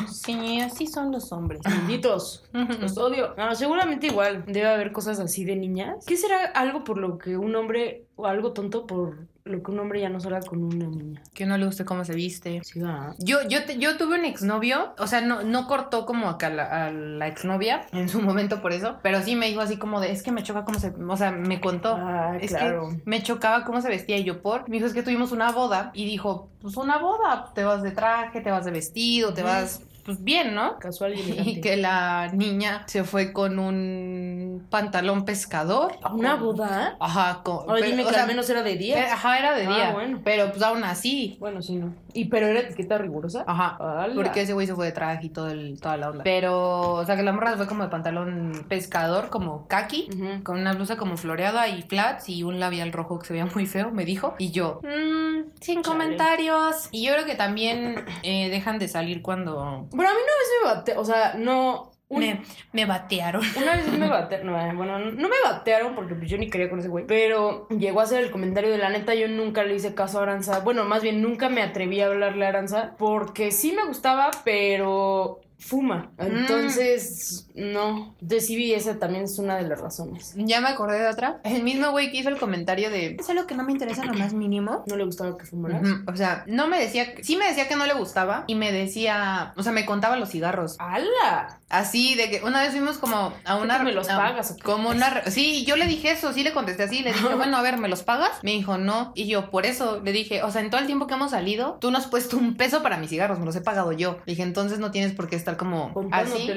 Sí, 0.09 0.59
así 0.61 0.87
son 0.87 1.11
los 1.11 1.31
hombres. 1.31 1.61
Malditos. 1.65 2.45
Los 2.79 2.97
odio. 2.97 3.33
No, 3.37 3.53
seguramente 3.55 4.07
igual 4.07 4.45
debe 4.47 4.67
haber 4.67 4.91
cosas 4.91 5.19
así 5.19 5.45
de 5.45 5.55
niñas. 5.55 6.05
¿Qué 6.05 6.17
será 6.17 6.45
algo 6.45 6.83
por 6.83 6.97
lo 6.97 7.17
que 7.17 7.37
un 7.37 7.55
hombre, 7.55 8.07
o 8.15 8.25
algo 8.25 8.53
tonto 8.53 8.87
por 8.87 9.27
lo 9.45 9.61
que 9.61 9.71
un 9.71 9.79
hombre 9.79 9.99
ya 9.99 10.09
no 10.09 10.19
salga 10.19 10.39
con 10.41 10.63
una 10.63 10.87
niña? 10.87 11.21
Que 11.33 11.45
no 11.45 11.57
le 11.57 11.65
guste 11.65 11.83
cómo 11.85 12.05
se 12.05 12.13
viste. 12.15 12.61
Sí, 12.63 12.79
va. 12.79 13.13
Yo, 13.19 13.39
yo, 13.49 13.65
te- 13.65 13.77
yo 13.77 13.97
tuve 13.97 14.17
un 14.17 14.25
exnovio, 14.25 14.93
o 14.97 15.07
sea, 15.07 15.19
no, 15.21 15.43
no 15.43 15.67
cortó 15.67 16.05
como 16.05 16.29
acá 16.29 16.49
la, 16.49 16.85
a 16.87 16.91
la 16.91 17.27
exnovia 17.27 17.85
en 17.91 18.07
su 18.07 18.21
momento 18.21 18.61
por 18.61 18.71
eso, 18.71 18.99
pero 19.03 19.21
sí 19.21 19.35
me 19.35 19.47
dijo 19.47 19.61
así 19.61 19.77
como 19.77 19.99
de, 19.99 20.11
es 20.11 20.23
que 20.23 20.31
me 20.31 20.43
choca 20.43 20.63
cómo 20.63 20.79
se, 20.79 20.89
o 20.89 21.17
sea, 21.17 21.31
me 21.31 21.59
contó. 21.59 21.95
Ah, 21.97 22.37
es 22.39 22.51
claro. 22.51 22.89
que 22.89 23.01
me 23.05 23.21
chocaba 23.21 23.65
cómo 23.65 23.81
se 23.81 23.89
vestía 23.89 24.17
y 24.17 24.23
yo 24.23 24.41
por. 24.41 24.69
Me 24.69 24.77
dijo, 24.77 24.87
es 24.87 24.93
que 24.93 25.03
tuvimos 25.03 25.31
una 25.33 25.51
boda 25.51 25.91
y 25.93 26.05
dijo, 26.05 26.49
pues 26.61 26.77
una 26.77 26.97
boda, 26.97 27.51
te 27.53 27.63
vas 27.63 27.83
de 27.83 27.91
traje, 27.91 28.39
te 28.41 28.49
vas 28.51 28.63
de 28.65 28.71
vestido, 28.71 29.33
te 29.33 29.43
vas, 29.43 29.81
pues 30.03 30.23
bien, 30.23 30.53
¿no? 30.55 30.77
Casual 30.79 31.13
y 31.17 31.21
Y 31.57 31.61
que 31.61 31.77
la 31.77 32.29
niña 32.33 32.83
se 32.87 33.03
fue 33.03 33.31
con 33.33 33.59
un 33.59 34.65
pantalón 34.69 35.25
pescador. 35.25 35.93
¿A 36.01 36.13
una 36.13 36.35
boda? 36.35 36.95
Ajá, 36.99 37.41
con, 37.43 37.61
Ay, 37.69 37.81
pero, 37.81 37.85
dime 37.91 38.03
o 38.03 38.07
que 38.07 38.13
sea, 38.13 38.23
al 38.23 38.27
menos 38.27 38.49
era 38.49 38.63
de 38.63 38.73
eh, 38.73 38.77
día. 38.77 39.13
Ajá, 39.13 39.39
era 39.39 39.55
de 39.55 39.65
Ah, 39.65 39.75
día. 39.75 39.91
bueno. 39.93 40.19
Pero 40.23 40.49
pues 40.51 40.61
aún 40.63 40.83
así. 40.83 41.37
Bueno, 41.39 41.61
sí, 41.61 41.75
no. 41.75 41.93
¿Y 42.13 42.25
pero 42.25 42.47
era 42.47 42.59
etiqueta 42.61 42.97
rigurosa? 42.97 43.43
Ajá. 43.47 43.77
¡Hala! 43.79 44.13
Porque 44.13 44.41
ese 44.41 44.53
güey 44.53 44.67
se 44.67 44.75
fue 44.75 44.85
de 44.85 44.91
traje 44.91 45.27
y 45.27 45.29
todo 45.29 45.49
el, 45.49 45.79
toda 45.79 45.97
la 45.97 46.09
onda. 46.09 46.23
Pero, 46.23 46.93
o 46.93 47.05
sea, 47.05 47.15
que 47.15 47.23
la 47.23 47.31
morra 47.31 47.51
se 47.51 47.57
fue 47.57 47.67
como 47.67 47.83
de 47.83 47.89
pantalón 47.89 48.65
pescador, 48.69 49.29
como 49.29 49.67
kaki, 49.67 50.09
Ujú. 50.13 50.43
con 50.43 50.59
una 50.59 50.73
blusa 50.73 50.97
como 50.97 51.17
floreada 51.17 51.67
y 51.69 51.81
flats 51.81 52.29
y 52.29 52.43
un 52.43 52.59
labial 52.59 52.91
rojo 52.91 53.19
que 53.19 53.27
se 53.27 53.33
veía 53.33 53.45
muy 53.45 53.65
feo, 53.65 53.91
me 53.91 54.05
dijo. 54.05 54.35
Y 54.37 54.51
yo, 54.51 54.79
"Mm, 54.83 55.22
sin 55.63 55.81
Chale. 55.81 55.97
comentarios. 55.97 56.89
Y 56.91 57.05
yo 57.05 57.13
creo 57.13 57.25
que 57.25 57.35
también 57.35 58.05
eh, 58.23 58.49
dejan 58.49 58.79
de 58.79 58.87
salir 58.87 59.21
cuando 59.21 59.87
Pero 59.91 60.09
a 60.09 60.13
mí 60.13 60.19
una 60.19 60.19
vez 60.19 60.49
me 60.63 60.69
bate, 60.73 60.97
o 60.97 61.05
sea, 61.05 61.33
no. 61.35 61.91
un- 62.09 62.19
me, 62.19 62.41
me 62.73 62.85
batearon. 62.85 63.41
Una 63.57 63.75
vez 63.75 63.87
me 63.87 64.07
batearon, 64.07 64.47
no, 64.47 64.59
eh, 64.61 64.73
bueno, 64.75 64.99
no 64.99 65.29
me 65.29 65.35
batearon 65.43 65.95
porque 65.95 66.13
pues, 66.15 66.29
yo 66.29 66.37
ni 66.37 66.49
quería 66.49 66.69
con 66.69 66.79
ese 66.79 66.89
güey, 66.89 67.05
pero 67.07 67.67
llegó 67.69 68.01
a 68.01 68.03
hacer 68.03 68.21
el 68.23 68.29
comentario 68.31 68.69
de 68.71 68.77
la 68.77 68.89
neta, 68.89 69.15
yo 69.15 69.27
nunca 69.27 69.63
le 69.63 69.73
hice 69.75 69.95
caso 69.95 70.19
a 70.19 70.23
Aranza, 70.23 70.59
bueno, 70.59 70.83
más 70.85 71.01
bien 71.01 71.21
nunca 71.23 71.49
me 71.49 71.61
atreví 71.63 72.01
a 72.01 72.07
hablarle 72.07 72.45
a 72.45 72.49
Aranza 72.49 72.95
porque 72.99 73.51
sí 73.51 73.71
me 73.71 73.85
gustaba, 73.85 74.29
pero 74.43 75.39
fuma, 75.63 76.11
entonces 76.17 77.47
no, 77.55 78.15
decidí 78.19 78.73
esa 78.73 78.99
también 78.99 79.23
es 79.23 79.39
una 79.39 79.55
de 79.55 79.63
las 79.67 79.79
razones. 79.79 80.33
Ya 80.37 80.61
me 80.61 80.67
acordé 80.67 80.99
de 80.99 81.07
otra. 81.07 81.39
El 81.43 81.63
mismo 81.63 81.91
güey 81.91 82.11
que 82.11 82.17
hizo 82.17 82.29
el 82.29 82.37
comentario 82.37 82.89
de, 82.89 83.15
es 83.19 83.29
algo 83.29 83.47
que 83.47 83.55
no 83.55 83.63
me 83.63 83.71
interesa 83.71 84.03
lo 84.05 84.13
más 84.13 84.33
mínimo. 84.33 84.83
¿No 84.87 84.95
le 84.95 85.05
gustaba 85.05 85.37
que 85.37 85.45
fumaras? 85.45 85.81
O 86.07 86.15
sea, 86.15 86.43
no 86.47 86.67
me 86.67 86.79
decía, 86.79 87.13
sí 87.21 87.35
me 87.37 87.45
decía 87.47 87.67
que 87.67 87.75
no 87.75 87.85
le 87.85 87.93
gustaba 87.93 88.43
y 88.47 88.55
me 88.55 88.71
decía, 88.71 89.53
o 89.55 89.63
sea, 89.63 89.71
me 89.71 89.85
contaba 89.85 90.15
los 90.17 90.29
cigarros. 90.29 90.75
¡Hala! 90.79 91.59
Así, 91.69 92.13
de 92.15 92.29
que 92.29 92.43
una 92.43 92.61
vez 92.61 92.71
fuimos 92.71 92.97
como 92.99 93.33
a 93.45 93.55
una... 93.55 93.79
¿Tú 93.79 93.83
me 93.85 93.93
los 93.93 94.07
a- 94.09 94.17
pagas 94.17 94.51
o 94.51 94.55
qué? 94.57 94.61
Como 94.63 94.89
una... 94.89 95.23
Sí, 95.31 95.65
yo 95.65 95.75
le 95.75 95.87
dije 95.87 96.11
eso, 96.11 96.31
sí 96.33 96.43
le 96.43 96.53
contesté 96.53 96.83
así, 96.83 97.01
le 97.01 97.13
dije, 97.13 97.25
bueno, 97.35 97.57
a 97.57 97.61
ver, 97.63 97.77
¿me 97.77 97.87
los 97.87 98.03
pagas? 98.03 98.31
Me 98.43 98.51
dijo, 98.51 98.77
no. 98.77 99.11
Y 99.15 99.25
yo, 99.27 99.49
por 99.49 99.65
eso, 99.65 100.01
le 100.03 100.11
dije, 100.11 100.43
o 100.43 100.51
sea, 100.51 100.61
en 100.61 100.69
todo 100.69 100.81
el 100.81 100.85
tiempo 100.87 101.07
que 101.07 101.15
hemos 101.15 101.31
salido, 101.31 101.77
tú 101.81 101.89
no 101.89 101.97
has 101.97 102.05
puesto 102.07 102.37
un 102.37 102.55
peso 102.55 102.83
para 102.83 102.97
mis 102.97 103.09
cigarros, 103.09 103.39
me 103.39 103.45
los 103.45 103.55
he 103.55 103.61
pagado 103.61 103.91
yo. 103.91 104.19
Le 104.25 104.33
dije, 104.33 104.43
entonces 104.43 104.77
no 104.79 104.91
tienes 104.91 105.13
por 105.13 105.27
qué 105.27 105.35
estar 105.35 105.52
como 105.57 105.91
así. 106.11 106.49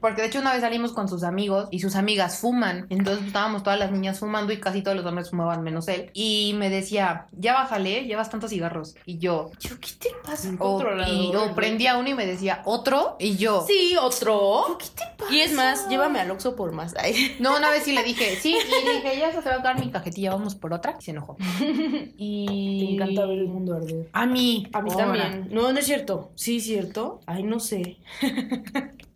Porque 0.00 0.22
de 0.22 0.28
hecho 0.28 0.40
una 0.40 0.52
vez 0.52 0.62
salimos 0.62 0.92
con 0.92 1.08
sus 1.08 1.22
amigos 1.22 1.68
y 1.70 1.80
sus 1.80 1.96
amigas 1.96 2.38
fuman. 2.40 2.86
Entonces 2.90 3.26
estábamos 3.26 3.62
todas 3.62 3.78
las 3.78 3.92
niñas 3.92 4.18
fumando 4.18 4.52
y 4.52 4.60
casi 4.60 4.82
todos 4.82 4.96
los 4.96 5.06
hombres 5.06 5.30
fumaban 5.30 5.62
menos 5.62 5.88
él. 5.88 6.10
Y 6.14 6.54
me 6.56 6.70
decía, 6.70 7.26
ya 7.32 7.54
bájale, 7.54 8.04
llevas 8.04 8.30
tantos 8.30 8.50
cigarros. 8.50 8.94
Y 9.06 9.18
yo, 9.18 9.50
yo 9.60 9.78
¿qué 9.80 9.90
te 9.98 10.10
pasa? 10.24 10.50
O, 10.58 10.82
y, 11.06 11.28
o 11.34 11.40
güey. 11.40 11.54
prendía 11.54 11.96
uno 11.96 12.08
y 12.08 12.14
me 12.14 12.26
decía, 12.26 12.62
¿otro? 12.64 13.16
Y 13.18 13.36
yo, 13.36 13.64
Sí, 13.66 13.94
otro. 14.00 14.76
¿qué 14.78 14.86
te 14.86 15.02
pasa? 15.18 15.32
Y 15.32 15.40
es 15.40 15.52
más, 15.52 15.88
llévame 15.88 16.20
al 16.20 16.30
Oxxo 16.30 16.56
por 16.56 16.72
más. 16.72 16.94
Ay. 16.98 17.36
No, 17.40 17.56
una 17.56 17.70
vez 17.70 17.84
sí 17.84 17.92
le 17.92 18.02
dije, 18.02 18.36
sí, 18.36 18.56
y 18.56 18.84
le 18.86 18.92
dije, 18.94 19.18
ya 19.18 19.30
se 19.32 19.40
va 19.48 19.56
a 19.56 19.58
acabar 19.58 19.78
mi 19.84 19.90
cajetilla, 19.90 20.30
vamos 20.32 20.54
por 20.54 20.72
otra. 20.72 20.96
Y 20.98 21.02
se 21.02 21.10
enojó. 21.12 21.36
Y... 22.16 22.86
Te 22.86 22.94
encanta 22.94 23.26
ver 23.26 23.38
el 23.38 23.48
mundo 23.48 23.74
arder. 23.74 24.08
A 24.12 24.26
mí. 24.26 24.68
A 24.72 24.82
mí 24.82 24.90
ahora. 24.92 25.04
también. 25.04 25.48
No, 25.50 25.72
no 25.72 25.78
es 25.78 25.86
cierto. 25.86 26.30
Sí, 26.34 26.60
cierto. 26.60 27.20
Ay, 27.26 27.42
no 27.42 27.60
sé. 27.60 27.96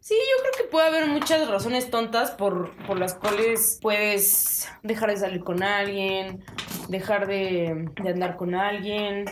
Sí, 0.00 0.14
yo 0.14 0.42
creo 0.42 0.52
que 0.56 0.64
puede 0.70 0.86
haber 0.88 1.06
muchas 1.06 1.48
razones 1.48 1.90
tontas 1.90 2.30
por, 2.32 2.76
por 2.86 2.98
las 2.98 3.14
cuales 3.14 3.78
puedes 3.80 4.68
dejar 4.82 5.10
de 5.10 5.16
salir 5.16 5.44
con 5.44 5.62
alguien, 5.62 6.44
dejar 6.88 7.26
de, 7.26 7.88
de 8.02 8.10
andar 8.10 8.36
con 8.36 8.54
alguien. 8.54 9.26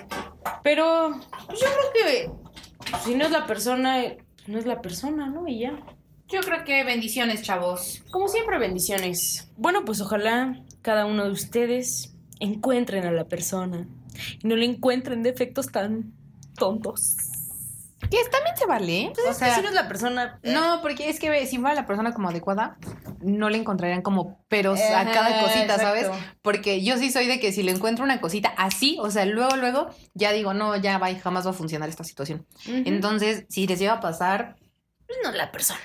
Pero 0.63 1.13
pues, 1.47 1.61
yo 1.61 1.67
creo 1.67 1.93
que 1.93 2.31
si 3.05 3.15
no 3.15 3.25
es 3.25 3.31
la 3.31 3.47
persona, 3.47 4.03
no 4.47 4.59
es 4.59 4.67
la 4.67 4.81
persona, 4.83 5.29
¿no? 5.29 5.47
Y 5.49 5.61
ya. 5.61 5.79
Yo 6.29 6.41
creo 6.41 6.65
que 6.65 6.83
bendiciones, 6.85 7.43
chavos. 7.43 8.03
Como 8.11 8.29
siempre, 8.29 8.59
bendiciones. 8.59 9.51
Bueno, 9.57 9.85
pues 9.85 10.01
ojalá 10.01 10.63
cada 10.81 11.07
uno 11.07 11.25
de 11.25 11.31
ustedes 11.31 12.15
encuentren 12.41 13.05
a 13.05 13.13
la 13.13 13.29
persona 13.29 13.87
y 14.43 14.49
no 14.49 14.57
le 14.57 14.65
encuentren 14.65 15.23
defectos 15.23 15.71
tan 15.71 16.13
tontos. 16.57 17.17
Que 18.13 18.29
también 18.31 18.55
se 18.57 18.67
vale. 18.67 19.13
Es 19.29 19.39
que 19.39 19.51
si 19.53 19.63
no 19.63 19.69
es 19.69 19.75
la 19.75 19.89
persona. 19.89 20.39
eh, 20.43 20.53
No, 20.53 20.81
porque 20.83 21.09
es 21.09 21.19
que 21.19 21.47
si 21.47 21.57
fuera 21.59 21.75
la 21.75 21.87
persona 21.87 22.13
como 22.13 22.29
adecuada, 22.29 22.77
no 23.21 23.49
le 23.49 23.57
encontrarían 23.57 24.03
como 24.03 24.45
peros 24.49 24.79
a 24.81 25.11
cada 25.11 25.41
cosita, 25.41 25.79
¿sabes? 25.79 26.09
Porque 26.43 26.85
yo 26.85 26.99
sí 26.99 27.11
soy 27.11 27.27
de 27.27 27.41
que 27.41 27.53
si 27.53 27.63
le 27.63 27.73
encuentro 27.73 28.05
una 28.05 28.21
cosita 28.21 28.53
así, 28.59 28.99
o 29.01 29.11
sea, 29.11 29.25
luego, 29.25 29.57
luego, 29.57 29.89
ya 30.13 30.33
digo, 30.33 30.53
no, 30.53 30.77
ya 30.77 30.99
va, 30.99 31.15
jamás 31.15 31.47
va 31.47 31.51
a 31.51 31.55
funcionar 31.55 31.89
esta 31.89 32.05
situación. 32.05 32.47
Entonces, 32.67 33.47
si 33.49 33.67
les 33.67 33.79
llega 33.79 33.95
a 33.95 34.01
pasar, 34.01 34.57
Pues 35.07 35.19
no 35.25 35.31
es 35.31 35.37
la 35.37 35.51
persona. 35.51 35.81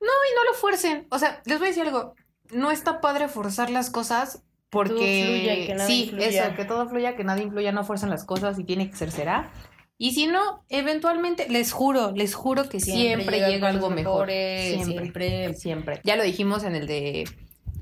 no, 0.00 0.06
y 0.06 0.34
no 0.36 0.44
lo 0.44 0.54
fuercen. 0.54 1.06
O 1.10 1.18
sea, 1.18 1.42
les 1.44 1.58
voy 1.58 1.66
a 1.66 1.70
decir 1.70 1.84
algo, 1.86 2.14
no 2.52 2.70
está 2.70 3.00
padre 3.00 3.26
forzar 3.28 3.70
las 3.70 3.90
cosas 3.90 4.44
porque... 4.70 4.94
todo 4.94 5.34
fluya, 5.36 5.66
que 5.66 5.74
nada 5.74 5.86
sí, 5.88 6.02
influya. 6.04 6.28
eso, 6.28 6.54
que 6.56 6.64
todo 6.64 6.88
fluya, 6.88 7.16
que 7.16 7.24
nada 7.24 7.40
influya, 7.42 7.72
no 7.72 7.82
fuerzan 7.84 8.10
las 8.10 8.24
cosas 8.24 8.58
y 8.60 8.64
tiene 8.64 8.88
que 8.90 8.96
ser 8.96 9.10
será. 9.10 9.50
Y 9.96 10.12
si 10.12 10.26
no, 10.26 10.64
eventualmente, 10.68 11.48
les 11.48 11.72
juro, 11.72 12.12
les 12.12 12.34
juro 12.34 12.68
que 12.68 12.80
siempre, 12.80 13.36
llegan 13.36 13.50
llega 13.50 13.68
algo 13.68 13.90
mejor. 13.90 14.28
Siempre. 14.28 14.84
siempre. 14.84 15.54
Siempre. 15.54 16.00
Ya 16.04 16.16
lo 16.16 16.24
dijimos 16.24 16.64
en 16.64 16.74
el 16.74 16.86
de 16.86 17.28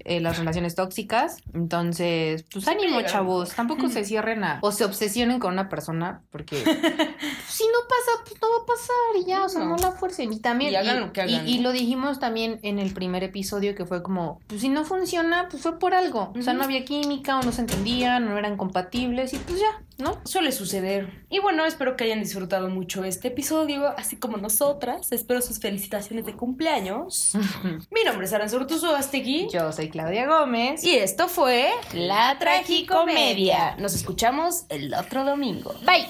eh, 0.05 0.21
las 0.21 0.39
relaciones 0.39 0.75
tóxicas. 0.75 1.37
Entonces, 1.55 2.45
pues 2.53 2.69
ánimo, 2.69 3.03
chavos. 3.03 3.55
Tampoco 3.55 3.89
se 3.89 4.05
cierren 4.05 4.45
a. 4.45 4.59
O 4.63 4.73
se 4.73 4.85
obsesionen 4.85 5.39
con 5.39 5.53
una 5.53 5.69
persona. 5.69 6.23
Porque 6.31 6.57
si 7.49 7.65
no 7.65 7.79
pasa, 7.89 8.23
pues 8.25 8.41
no 8.41 8.49
va 8.51 8.63
a 8.63 8.67
pasar. 8.67 9.21
Y 9.21 9.25
ya, 9.27 9.45
o 9.45 9.49
sea, 9.49 9.65
no 9.65 9.71
No. 9.71 9.77
la 9.77 9.93
fuercen. 9.93 10.33
Y 10.33 10.41
también. 10.41 10.73
Y 10.73 10.77
hagan 10.77 11.01
lo 11.01 11.13
que 11.13 11.23
hagan, 11.23 11.49
y- 11.49 11.59
lo 11.61 11.73
dijimos 11.73 12.19
también 12.21 12.59
en 12.63 12.79
el 12.79 12.93
primer 12.93 13.23
episodio 13.25 13.75
que 13.75 13.85
fue 13.87 14.03
como: 14.03 14.41
pues 14.47 14.61
si 14.61 14.69
no 14.69 14.85
funciona, 14.85 15.49
pues 15.51 15.63
fue 15.63 15.79
por 15.79 15.95
algo. 15.95 16.33
O 16.39 16.43
sea, 16.43 16.53
no 16.55 16.65
había 16.65 16.85
química, 16.85 17.39
o 17.39 17.43
no 17.43 17.53
se 17.53 17.61
entendían, 17.63 18.27
no 18.27 18.39
eran 18.39 18.57
compatibles. 18.57 19.33
Y 19.35 19.39
pues 19.39 19.61
ya, 19.61 19.83
¿no? 19.99 20.21
Suele 20.25 20.53
suceder. 20.53 21.25
Y 21.31 21.39
bueno, 21.41 21.65
espero 21.65 21.97
que 21.97 22.05
hayan 22.05 22.21
disfrutado 22.21 22.69
mucho 22.69 23.05
este 23.05 23.29
episodio, 23.29 23.89
así 23.99 24.17
como 24.17 24.37
nosotras. 24.37 25.13
Espero 25.13 25.41
sus 25.41 25.59
felicitaciones 25.61 26.27
de 26.27 26.35
cumpleaños. 26.35 27.33
Mi 27.91 28.05
nombre 28.05 28.27
es 28.27 28.33
Aranzurtuzo 28.33 28.95
Astegui. 28.95 29.49
Yo 29.53 29.73
soy 29.73 29.89
Claudia 29.93 30.27
Gómez. 30.27 30.83
Y 30.83 30.97
esto 30.97 31.29
fue 31.29 31.71
La 31.93 32.39
Tragicomedia. 32.39 33.77
Nos 33.77 33.95
escuchamos 33.95 34.65
el 34.71 34.93
otro 34.95 35.25
domingo. 35.25 35.75
Bye. 35.85 36.09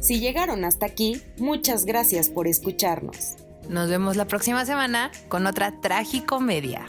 Si 0.00 0.20
llegaron 0.20 0.64
hasta 0.64 0.86
aquí, 0.86 1.20
muchas 1.36 1.84
gracias 1.84 2.30
por 2.30 2.46
escucharnos. 2.46 3.34
Nos 3.68 3.90
vemos 3.90 4.14
la 4.16 4.26
próxima 4.26 4.64
semana 4.64 5.10
con 5.28 5.48
otra 5.48 5.80
tragicomedia. 5.80 6.86